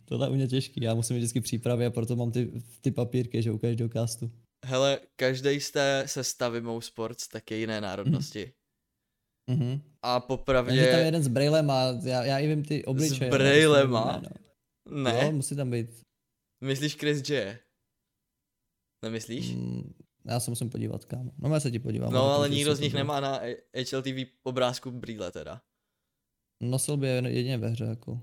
[0.06, 2.52] Tohle je u mě těžký, já musím mít vždycky přípravy a proto mám ty,
[2.82, 4.32] ty papírky, že u každého castu.
[4.66, 8.54] Hele, každý z té sestavy Mou Sports tak je jiné národnosti.
[9.52, 9.82] Mm-hmm.
[10.02, 10.76] A popravdě...
[10.76, 13.32] Takže tam jeden s Braillem a já, já i vím ty obličeje.
[13.32, 14.22] S Braillema?
[14.90, 15.20] Ne.
[15.24, 15.90] Jo, musí tam být.
[16.64, 17.60] Myslíš Chris J?
[19.04, 19.52] Nemyslíš?
[19.56, 19.94] Mm,
[20.26, 21.32] já se musím podívat, kámo.
[21.38, 22.14] No já se ti podívám.
[22.14, 23.42] No ale nikdo z nich nemá na
[23.92, 25.62] HLTV obrázku brýle teda.
[26.64, 28.22] Nosil by jedině ve hře, jako.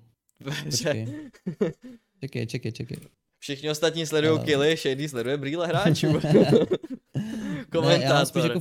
[0.50, 1.06] Hře?
[2.20, 2.96] Čekej, čekej, čekej.
[3.38, 4.44] Všichni ostatní sledují no.
[4.44, 6.06] killy, Shady sleduje brýle hráčů.
[6.06, 6.68] Komentátor.
[7.82, 8.60] Ne, já, jako,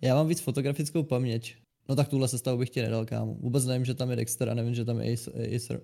[0.00, 1.56] já mám víc fotografickou paměť.
[1.88, 3.34] No tak tuhle sestavu bych ti nedal, kámo.
[3.34, 5.16] Vůbec nevím, že tam je Dexter a nevím, že tam je
[5.56, 5.80] Acer.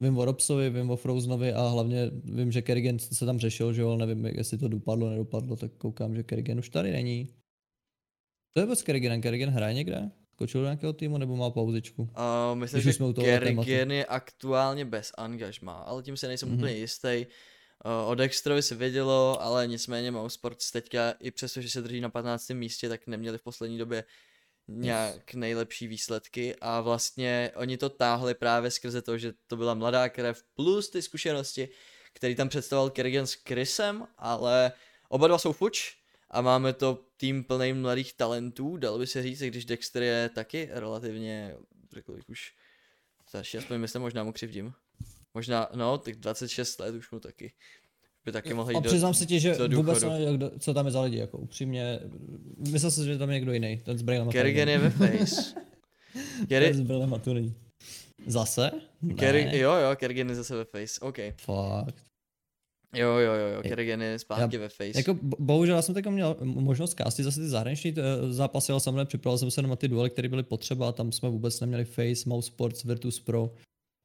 [0.00, 3.82] Vím o Robsovi, vím o Frozenovi a hlavně vím, že Kerrigan se tam řešil, že
[3.82, 7.28] jo, nevím, jestli to dopadlo, nedopadlo, tak koukám, že Kerrigan už tady není.
[8.52, 10.10] To je vůbec Kerrigan, Kerrigan hraje někde?
[10.34, 12.02] Skočil do nějakého týmu nebo má pauzičku?
[12.02, 12.08] Uh,
[12.54, 16.54] myslím, Když že Kerrigan je aktuálně bez angažma, ale tím se nejsem mm-hmm.
[16.54, 17.26] úplně jistý.
[17.84, 22.08] Uh, o Dexterovi se vědělo, ale nicméně Sports teďka, i přesto, že se drží na
[22.08, 22.50] 15.
[22.50, 24.04] místě, tak neměli v poslední době
[24.68, 30.08] nějak nejlepší výsledky a vlastně oni to táhli právě skrze to, že to byla mladá
[30.08, 31.68] krev plus ty zkušenosti,
[32.12, 34.72] který tam představoval Kerrigan s Chrisem, ale
[35.08, 36.03] oba dva jsou fuč
[36.34, 40.68] a máme to tým plný mladých talentů, dalo by se říct, když Dexter je taky
[40.72, 41.56] relativně,
[41.92, 42.52] řekl bych už
[43.26, 44.72] starší, aspoň myslím, možná mu křivdím.
[45.34, 47.52] Možná, no, tak 26 let už mu taky
[48.24, 50.92] by taky mohl jít A přiznám do, se ti, že vůbec nevím, co tam je
[50.92, 52.00] za lidi, jako upřímně,
[52.70, 55.54] myslel jsem, že tam je někdo jiný, ten s Braillem Kerrigan je ve face.
[56.48, 56.74] Kerry...
[56.74, 57.54] ten s tu není.
[58.26, 58.70] Zase?
[59.18, 59.58] Kerry...
[59.58, 61.16] Jo, jo, Kerrigan je zase ve face, OK.
[61.36, 62.13] Fakt.
[62.94, 64.92] Jo, jo, jo, jo, Kerrigan je zpátky já, ve face.
[64.94, 69.04] Jako, bohužel já jsem teď měl možnost castit zase ty zahraniční eh, zápasy, ale samozřejmě
[69.04, 72.28] připravil jsem se na ty duely, které byly potřeba a tam jsme vůbec neměli face,
[72.28, 73.50] mouse sports, Virtus Pro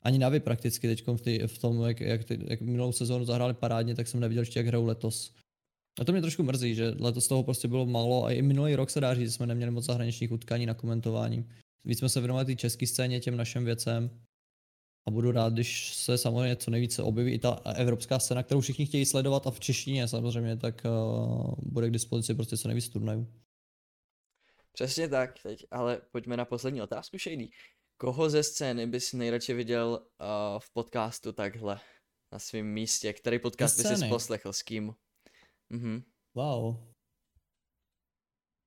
[0.01, 3.95] ani Navi prakticky teď v, v tom, jak, jak, ty, jak minulou sezónu zahráli parádně,
[3.95, 5.33] tak jsem neviděl ještě, jak hrajou letos.
[5.99, 8.89] A to mě trošku mrzí, že letos toho prostě bylo málo a i minulý rok
[8.89, 11.49] se dá říct, že jsme neměli moc zahraničních utkání na komentování.
[11.85, 14.09] Víc jsme se věnovali té české scéně, těm našim věcem.
[15.07, 18.85] A budu rád, když se samozřejmě co nejvíce objeví i ta evropská scéna, kterou všichni
[18.85, 23.33] chtějí sledovat a v češtině samozřejmě, tak uh, bude k dispozici prostě co nejvíc turnajů.
[24.71, 27.49] Přesně tak, teď, ale pojďme na poslední otázku, Shady.
[27.97, 31.79] Koho ze scény bys nejradši viděl uh, v podcastu takhle
[32.31, 33.13] na svém místě?
[33.13, 34.93] Který podcast bys si poslechl s kým?
[35.69, 36.03] Mhm.
[36.35, 36.75] Wow.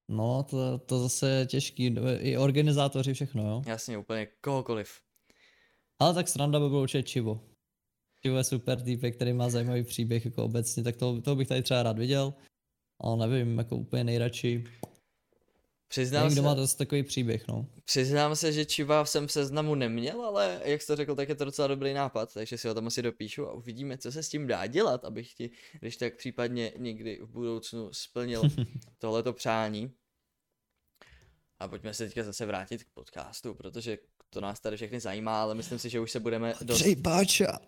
[0.09, 1.97] No, to, to zase je těžký.
[2.19, 3.63] I organizátoři, všechno, jo?
[3.67, 5.01] Jasně, úplně kohokoliv.
[5.99, 7.41] Ale tak sranda by byl určitě Čivo.
[8.23, 11.63] Čivo je super týpek, který má zajímavý příběh jako obecně, tak to, to bych tady
[11.63, 12.35] třeba rád viděl.
[13.01, 14.65] Ale nevím, jako úplně nejradši.
[15.93, 17.67] Přiznám Nevím, se, má dost takový příběh, no.
[17.85, 21.35] Přiznám se, že Čiva jsem v seznamu neměl, ale jak jsi to řekl, tak je
[21.35, 24.29] to docela dobrý nápad, takže si ho tam asi dopíšu a uvidíme, co se s
[24.29, 28.43] tím dá dělat, abych ti, když tak případně někdy v budoucnu splnil
[28.99, 29.93] tohleto přání.
[31.59, 33.99] A pojďme se teďka zase vrátit k podcastu, protože
[34.33, 36.81] to nás tady všechny zajímá, ale myslím si, že už se budeme dost...
[36.81, 37.59] Ondřej Báča.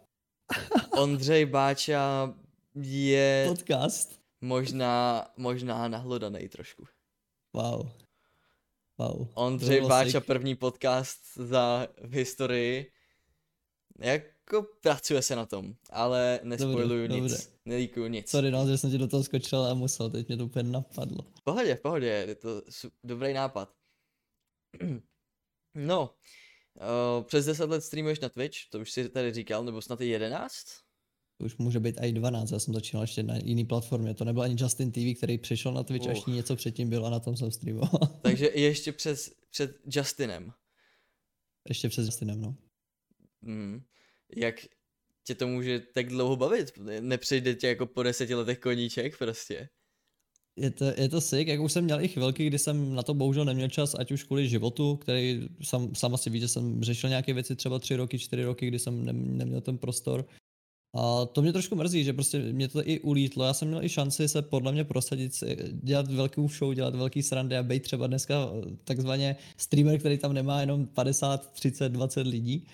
[0.91, 2.35] Ondřej Báča
[2.75, 3.45] je...
[3.49, 4.21] Podcast.
[4.41, 6.85] Možná, možná nahlodaný trošku.
[7.53, 7.91] Wow.
[8.99, 9.29] Wow.
[9.35, 12.93] Ondřej Báča, první podcast za v historii.
[13.99, 17.37] Jako pracuje se na tom, ale nespoiluju nic, dobře.
[17.65, 18.31] nelíkuju nic.
[18.31, 21.23] Sorry, no, že jsem ti do toho skočil a musel, teď mě to úplně napadlo.
[21.39, 22.63] V pohodě, v pohodě, je to
[23.05, 23.73] dobrý nápad.
[25.75, 26.11] no,
[26.77, 30.07] uh, přes 10 let streamuješ na Twitch, to už si tady říkal, nebo snad i
[30.07, 30.55] 11?
[31.39, 34.57] už může být i 12, já jsem začínal ještě na jiný platformě, to nebyl ani
[34.59, 36.13] Justin TV, který přišel na Twitch, uh.
[36.13, 38.01] až něco předtím byl a na tom jsem streamoval.
[38.23, 40.53] Takže ještě přes, před Justinem.
[41.69, 42.57] Ještě před Justinem, no.
[43.43, 43.83] Mm.
[44.37, 44.55] Jak
[45.25, 46.79] tě to může tak dlouho bavit?
[47.01, 49.69] Nepřejde tě jako po deseti letech koníček prostě?
[50.57, 53.15] Je to, je to sick, jak už jsem měl i chvilky, kdy jsem na to
[53.15, 57.11] bohužel neměl čas, ať už kvůli životu, který sam, sam asi ví, že jsem řešil
[57.11, 60.27] nějaké věci třeba tři roky, čtyři roky, kdy jsem ne, neměl ten prostor
[60.95, 63.45] A to mě trošku mrzí, že prostě mě to i ulítlo.
[63.45, 65.33] Já jsem měl i šanci se podle mě prosadit,
[65.73, 68.51] dělat velkou show, dělat velký srandy a být třeba dneska
[68.85, 72.67] takzvaně streamer, který tam nemá jenom 50, 30, 20 lidí.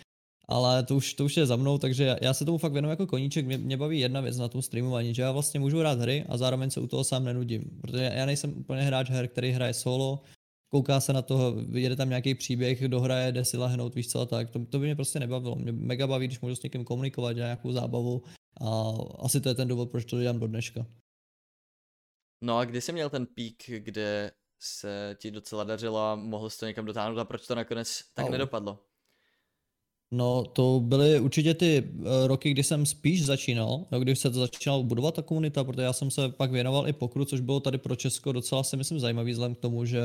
[0.51, 3.07] Ale to už, to už je za mnou, takže já se tomu fakt věnuju jako
[3.07, 3.47] koníček.
[3.47, 6.37] Mě, mě baví jedna věc na tom streamování, že já vlastně můžu hrát hry a
[6.37, 7.79] zároveň se u toho sám nenudím.
[7.81, 10.23] Protože já nejsem úplně hráč her, který hraje solo,
[10.69, 14.27] kouká se na to, jede tam nějaký příběh, dohraje, jde si lehnout, víš co a
[14.27, 14.51] tak.
[14.51, 15.57] To, to by mě prostě nebavilo.
[15.57, 18.23] Mě mega baví, když můžu s někým komunikovat, dělat nějakou zábavu
[18.61, 20.87] a asi to je ten důvod, proč to dělám do dneška.
[22.45, 24.33] No a kdy jsi měl ten pík, kde
[24.63, 28.27] se ti docela dařilo a mohl jsi to někam dotáhnout a proč to nakonec tak
[28.27, 28.33] oh.
[28.33, 28.90] nedopadlo?
[30.13, 34.41] No, to byly určitě ty eh, roky, kdy jsem spíš začínal, no, když se to
[34.41, 37.79] začínal budovat ta komunita, protože já jsem se pak věnoval i pokru, což bylo tady
[37.79, 40.03] pro Česko docela si myslím zajímavý vzhledem k tomu, že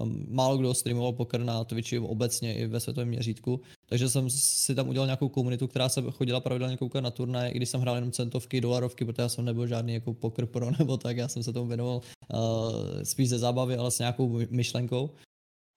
[0.00, 3.60] um, málo kdo streamoval poker na Twitchi obecně i ve světovém měřítku.
[3.88, 7.56] Takže jsem si tam udělal nějakou komunitu, která se chodila pravidelně koukat na turnaje, i
[7.56, 10.96] když jsem hrál jenom centovky, dolarovky, protože já jsem nebyl žádný jako poker pro nebo
[10.96, 12.00] tak, já jsem se tomu věnoval
[12.34, 12.40] uh,
[13.02, 15.10] spíš ze zábavy, ale s nějakou myšlenkou.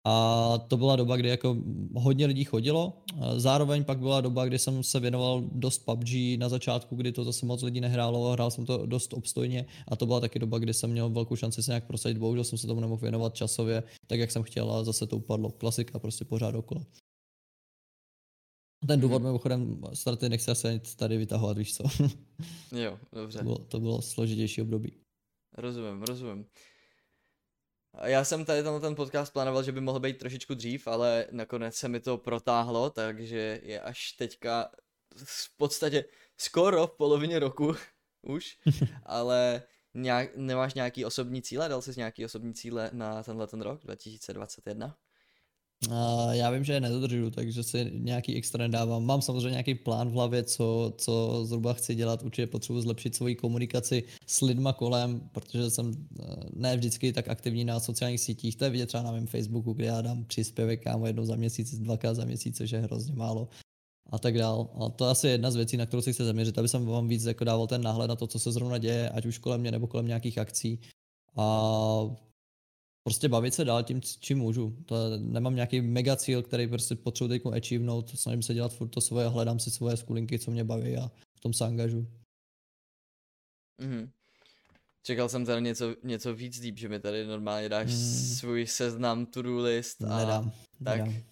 [0.05, 1.57] A to byla doba, kdy jako
[1.95, 3.03] hodně lidí chodilo.
[3.37, 7.45] Zároveň pak byla doba, kdy jsem se věnoval dost PUBG na začátku, kdy to zase
[7.45, 10.89] moc lidí nehrálo, hrál jsem to dost obstojně a to byla taky doba, kdy jsem
[10.89, 12.17] měl velkou šanci se nějak prosadit.
[12.17, 15.51] Bohužel jsem se tomu nemohl věnovat časově, tak jak jsem chtěl a zase to upadlo.
[15.51, 16.81] Klasika prostě pořád okolo.
[18.87, 19.25] Ten důvod hmm.
[19.25, 21.83] mimochodem starty nechci asi tady vytahovat, víš co.
[22.75, 23.37] jo, dobře.
[23.37, 24.91] To bylo, to bylo složitější období.
[25.57, 26.45] Rozumím, rozumím.
[28.03, 31.75] Já jsem tady ten, ten podcast plánoval, že by mohl být trošičku dřív, ale nakonec
[31.75, 34.71] se mi to protáhlo, takže je až teďka
[35.15, 36.05] v podstatě
[36.37, 37.75] skoro v polovině roku
[38.21, 38.57] už,
[39.05, 41.69] ale nějak, nemáš nějaký osobní cíle?
[41.69, 44.97] Dal jsi nějaký osobní cíle na tenhle ten rok 2021?
[46.31, 49.05] Já vím, že je nedodržuju, takže si nějaký extra nedávám.
[49.05, 52.23] Mám samozřejmě nějaký plán v hlavě, co, co zhruba chci dělat.
[52.23, 55.95] Určitě potřebuji zlepšit svoji komunikaci s lidma kolem, protože jsem uh,
[56.53, 58.55] ne vždycky tak aktivní na sociálních sítích.
[58.55, 61.79] To je vidět třeba na mém Facebooku, kde já dám příspěvek kámo jednou za měsíc,
[61.79, 63.47] dvakrát za měsíc, což je hrozně málo
[64.09, 64.69] a tak dál.
[64.73, 67.07] A to je asi jedna z věcí, na kterou si chci zaměřit, aby jsem vám
[67.07, 69.71] víc jako dával ten náhled na to, co se zrovna děje, ať už kolem mě
[69.71, 70.79] nebo kolem nějakých akcí.
[71.35, 72.01] A
[73.03, 74.83] prostě bavit se dál tím, čím můžu.
[74.85, 79.01] To, nemám nějaký mega cíl, který prostě potřebuji teď achievenout, snažím se dělat furt to
[79.01, 82.07] svoje, hledám si svoje skulinky, co mě baví a v tom se angažu.
[83.81, 84.09] Mm.
[85.03, 87.97] Čekal jsem tady něco, něco víc deep, že mi tady normálně dáš mm.
[88.37, 90.51] svůj seznam to-do list a nedám,
[90.83, 90.97] tak.
[90.97, 91.23] Nedám.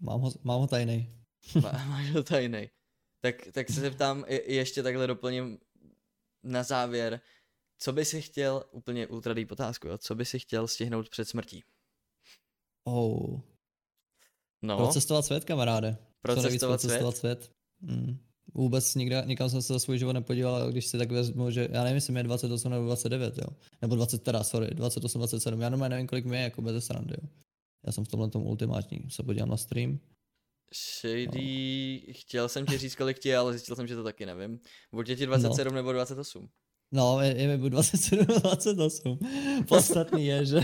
[0.00, 1.08] Mám ho, mám ho tajný.
[1.62, 2.70] Má, máš ho tajný.
[3.20, 5.58] Tak, tak se zeptám, je, ještě takhle doplním
[6.42, 7.20] na závěr,
[7.82, 9.98] co by si chtěl, úplně ultra deep otázku, jo?
[9.98, 11.64] co by si chtěl stihnout před smrtí?
[12.84, 13.40] Oh.
[14.62, 14.76] No.
[14.76, 15.96] Procestovat svět, kamaráde.
[16.20, 17.42] Procestovat, procestovat svět.
[17.42, 17.56] svět.
[17.80, 18.18] Mm.
[18.54, 21.82] Vůbec nikde, nikam jsem se za svůj život nepodíval, když si tak vezmu, že já
[21.82, 23.56] nevím, jestli mi je 28 nebo 29, jo.
[23.82, 25.60] Nebo 20, teda, sorry, 28, 27.
[25.60, 27.28] Já normálně nevím, kolik mi je, jako bez srandy, jo.
[27.86, 29.10] Já jsem v tomhle tom ultimátní.
[29.10, 29.98] Se podívám na stream.
[30.74, 32.14] Shady, no.
[32.16, 34.60] chtěl jsem ti říct, kolik ti je, ale zjistil jsem, že to taky nevím.
[34.92, 35.76] Buď je ti 27 no.
[35.76, 36.48] nebo 28.
[36.92, 39.18] No, je, je mi 27, 28.
[39.68, 40.60] Podstatný je, že,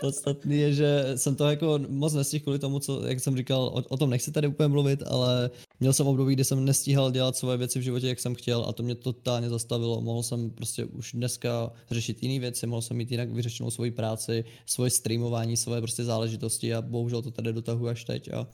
[0.00, 3.82] podstatný je, že jsem to jako moc nestihl kvůli tomu, co, jak jsem říkal, o,
[3.88, 7.56] o, tom nechci tady úplně mluvit, ale měl jsem období, kdy jsem nestíhal dělat svoje
[7.56, 10.00] věci v životě, jak jsem chtěl a to mě totálně zastavilo.
[10.00, 14.44] Mohl jsem prostě už dneska řešit jiné věci, mohl jsem mít jinak vyřešenou svoji práci,
[14.66, 18.48] svoje streamování, svoje prostě záležitosti a bohužel to tady dotahuji až teď a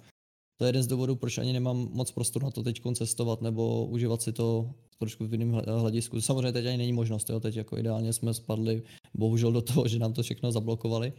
[0.57, 3.87] to je jeden z důvodů, proč ani nemám moc prostoru na to teď cestovat nebo
[3.87, 6.21] užívat si to trošku v jiném hledisku.
[6.21, 8.83] Samozřejmě teď ani není možnost, jo, teď jako ideálně jsme spadli
[9.15, 11.13] bohužel do toho, že nám to všechno zablokovali.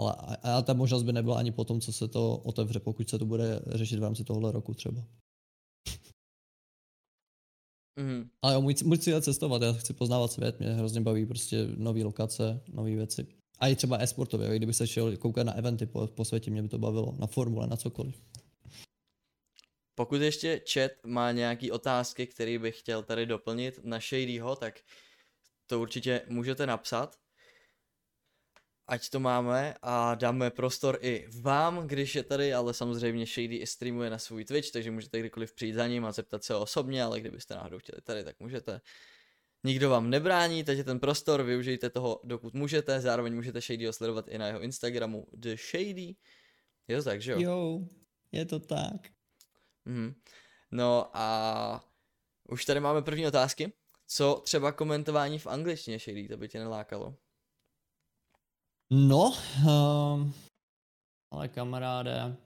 [0.00, 3.08] Ale a, a ta možnost by nebyla ani po tom, co se to otevře, pokud
[3.08, 5.04] se to bude řešit v rámci tohohle roku třeba.
[8.00, 8.30] Mm.
[8.42, 11.68] Ale jo, můj, můj cíl je cestovat, já chci poznávat svět, mě hrozně baví prostě
[11.76, 13.26] nové lokace, nové věci.
[13.58, 16.68] A i třeba e-sportově, kdyby se šel koukat na eventy po, po světě, mě by
[16.68, 18.22] to bavilo, na formule, na cokoliv.
[19.94, 24.80] Pokud ještě chat má nějaký otázky, který bych chtěl tady doplnit na Shadyho, tak
[25.66, 27.16] to určitě můžete napsat.
[28.86, 33.66] Ať to máme a dáme prostor i vám, když je tady, ale samozřejmě Shady i
[33.66, 37.20] streamuje na svůj Twitch, takže můžete kdykoliv přijít za ním a zeptat se osobně, ale
[37.20, 38.80] kdybyste náhodou chtěli tady, tak můžete.
[39.64, 44.38] Nikdo vám nebrání, je ten prostor, využijte toho, dokud můžete, zároveň můžete Shadyho sledovat i
[44.38, 46.14] na jeho Instagramu The Shady.
[46.88, 47.40] Je to tak, že jo?
[47.40, 47.80] Jo,
[48.32, 49.21] je to tak.
[49.84, 50.14] Mm.
[50.70, 51.84] No a
[52.48, 53.72] už tady máme první otázky.
[54.06, 57.16] Co třeba komentování v angličtině, Shady, to by tě nelákalo?
[58.90, 59.32] No,
[59.66, 60.34] um,
[61.30, 62.36] ale kamaráde,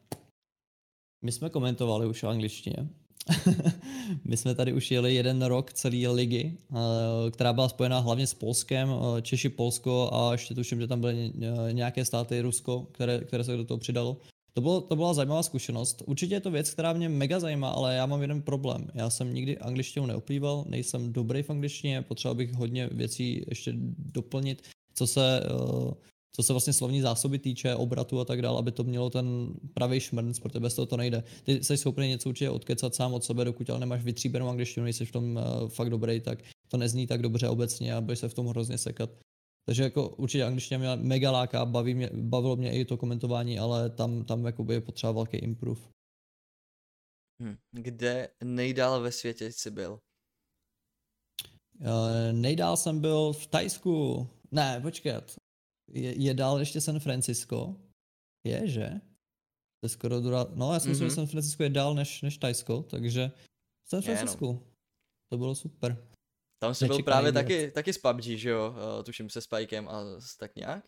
[1.25, 2.89] my jsme komentovali už v angličtině
[4.25, 8.35] My jsme tady už jeli jeden rok celý ligy, eh, která byla spojená hlavně s
[8.35, 11.33] Polskem, eh, Češi, Polsko a ještě tuším, že tam byly
[11.73, 14.17] nějaké státy, Rusko, které, které se do toho přidalo.
[14.57, 16.03] To, bylo, to byla zajímavá zkušenost.
[16.07, 18.91] Určitě je to věc, která mě mega zajímá, ale já mám jeden problém.
[18.95, 24.63] Já jsem nikdy angličtinu neoplýval, nejsem dobrý v angličtině, potřeboval bych hodně věcí ještě doplnit,
[24.95, 25.95] co se, eh,
[26.33, 30.01] co se vlastně slovní zásoby týče, obratu a tak dále, aby to mělo ten pravý
[30.01, 31.25] šmrnc, protože bez toho to nejde.
[31.45, 35.05] Ty jsi schopný něco určitě odkecat sám od sebe, dokud ale nemáš vytříbenou angličtinu, nejsi
[35.05, 36.39] v tom uh, fakt dobrý, tak
[36.69, 39.11] to nezní tak dobře obecně a budeš se v tom hrozně sekat.
[39.69, 43.91] Takže jako určitě angličtina mě mega láká, baví mě, bavilo mě i to komentování, ale
[43.91, 45.81] tam, tam jakoby je potřeba velký improve.
[47.43, 47.57] Hm.
[47.73, 49.99] Kde nejdál ve světě jsi byl?
[51.81, 54.29] Uh, nejdál jsem byl v Tajsku.
[54.51, 55.37] Ne, počkat.
[55.91, 57.77] Je, je dál ještě San Francisco?
[58.47, 58.91] Je, že?
[59.81, 60.47] To je skoro dura...
[60.55, 61.11] No, já si myslím, mm-hmm.
[61.11, 63.31] že San Francisco je dál než, než Tajsko, takže
[63.89, 64.47] San Francisco.
[64.47, 64.63] no.
[65.33, 66.09] To bylo super.
[66.59, 68.75] Tam jsi byl právě taky, taky s PUBG, že jo?
[68.99, 70.05] Uh, tuším se Spikem a
[70.41, 70.85] tak nějak?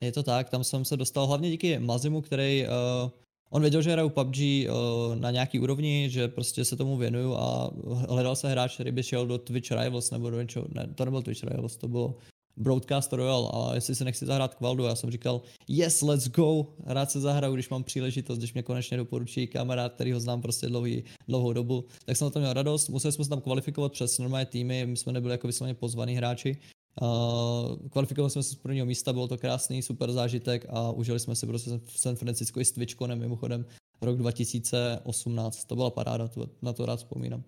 [0.00, 3.10] Je to tak, tam jsem se dostal hlavně díky Mazimu, který uh,
[3.50, 7.70] on věděl, že hraju PUBG uh, na nějaký úrovni, že prostě se tomu věnuju a
[8.08, 11.22] hledal se hráč, který by šel do Twitch Rivals nebo do něčeho, ne, to nebyl
[11.22, 12.14] Twitch Rivals, to bylo
[12.56, 17.10] Broadcast Royal a jestli se nechci zahrát Kvaldu, já jsem říkal yes, let's go, rád
[17.10, 21.04] se zahraju, když mám příležitost, když mě konečně doporučí kamarád, který ho znám prostě dlouhý,
[21.28, 24.46] dlouhou dobu, tak jsem na to měl radost, museli jsme se tam kvalifikovat přes normální
[24.46, 26.56] týmy, my jsme nebyli jako vysloveně pozvaní hráči,
[27.00, 31.36] Uh, kvalifikovali jsme se z prvního místa, bylo to krásný, super zážitek a užili jsme
[31.36, 33.66] si prostě v San Francisco i s Twitchconem mimochodem
[34.02, 35.64] rok 2018.
[35.64, 37.42] To byla paráda, to, na to rád vzpomínám.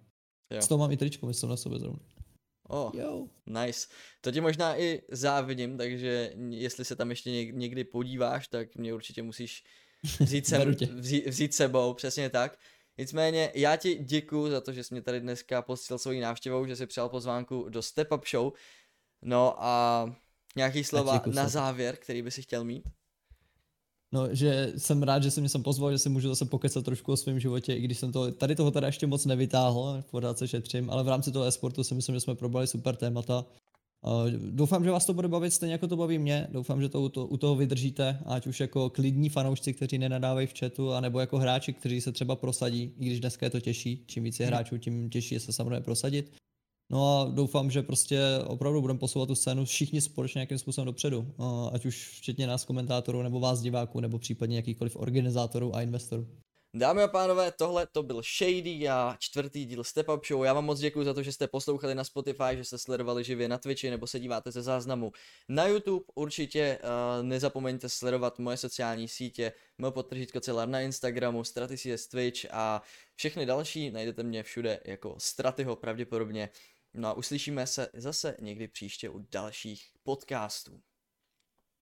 [0.55, 0.63] Jo.
[0.63, 1.99] Z toho mám i tričko, myslím na sobě zrovna.
[2.69, 3.29] Oh, jo.
[3.47, 3.89] nice.
[4.21, 9.23] To ti možná i závidím, takže jestli se tam ještě někdy podíváš, tak mě určitě
[9.23, 9.65] musíš
[10.21, 12.59] vzít, sem, vzít, vzít sebou, přesně tak.
[12.99, 16.77] Nicméně já ti děkuji za to, že jsi mě tady dneska postil svojí návštěvou, že
[16.77, 18.53] jsi přijal pozvánku do Step Up Show.
[19.23, 20.07] No a
[20.57, 22.89] nějaký slova na závěr, který by si chtěl mít?
[24.15, 27.13] No, že jsem rád, že jsem mě sem pozval, že si můžu zase pokecat trošku
[27.13, 30.49] o svém životě, i když jsem to, tady toho teda ještě moc nevytáhl, pořád se
[30.49, 33.45] šetřím, ale v rámci toho e-sportu si myslím, že jsme probrali super témata.
[34.07, 36.49] Uh, doufám, že vás to bude bavit stejně jako to baví mě.
[36.53, 40.47] Doufám, že to u, to, u toho vydržíte, ať už jako klidní fanoušci, kteří nenadávají
[40.47, 44.05] v chatu, anebo jako hráči, kteří se třeba prosadí, i když dneska je to těžší.
[44.07, 44.55] Čím víc je hmm.
[44.55, 46.33] hráčů, tím těžší je se samozřejmě prosadit.
[46.91, 51.35] No a doufám, že prostě opravdu budeme posouvat tu scénu všichni společně nějakým způsobem dopředu.
[51.73, 56.29] Ať už včetně nás komentátorů, nebo vás diváků, nebo případně jakýchkoliv organizátorů a investorů.
[56.77, 60.45] Dámy a pánové, tohle to byl Shady a čtvrtý díl Step Up Show.
[60.45, 63.49] Já vám moc děkuji za to, že jste poslouchali na Spotify, že jste sledovali živě
[63.49, 65.13] na Twitchi nebo se díváte ze záznamu
[65.49, 66.05] na YouTube.
[66.15, 72.83] Určitě uh, nezapomeňte sledovat moje sociální sítě, mé podtržítko celá na Instagramu, Stratis Twitch a
[73.15, 73.91] všechny další.
[73.91, 76.49] Najdete mě všude jako Stratyho pravděpodobně.
[76.95, 80.83] No a uslyšíme se zase někdy příště u dalších podcastů.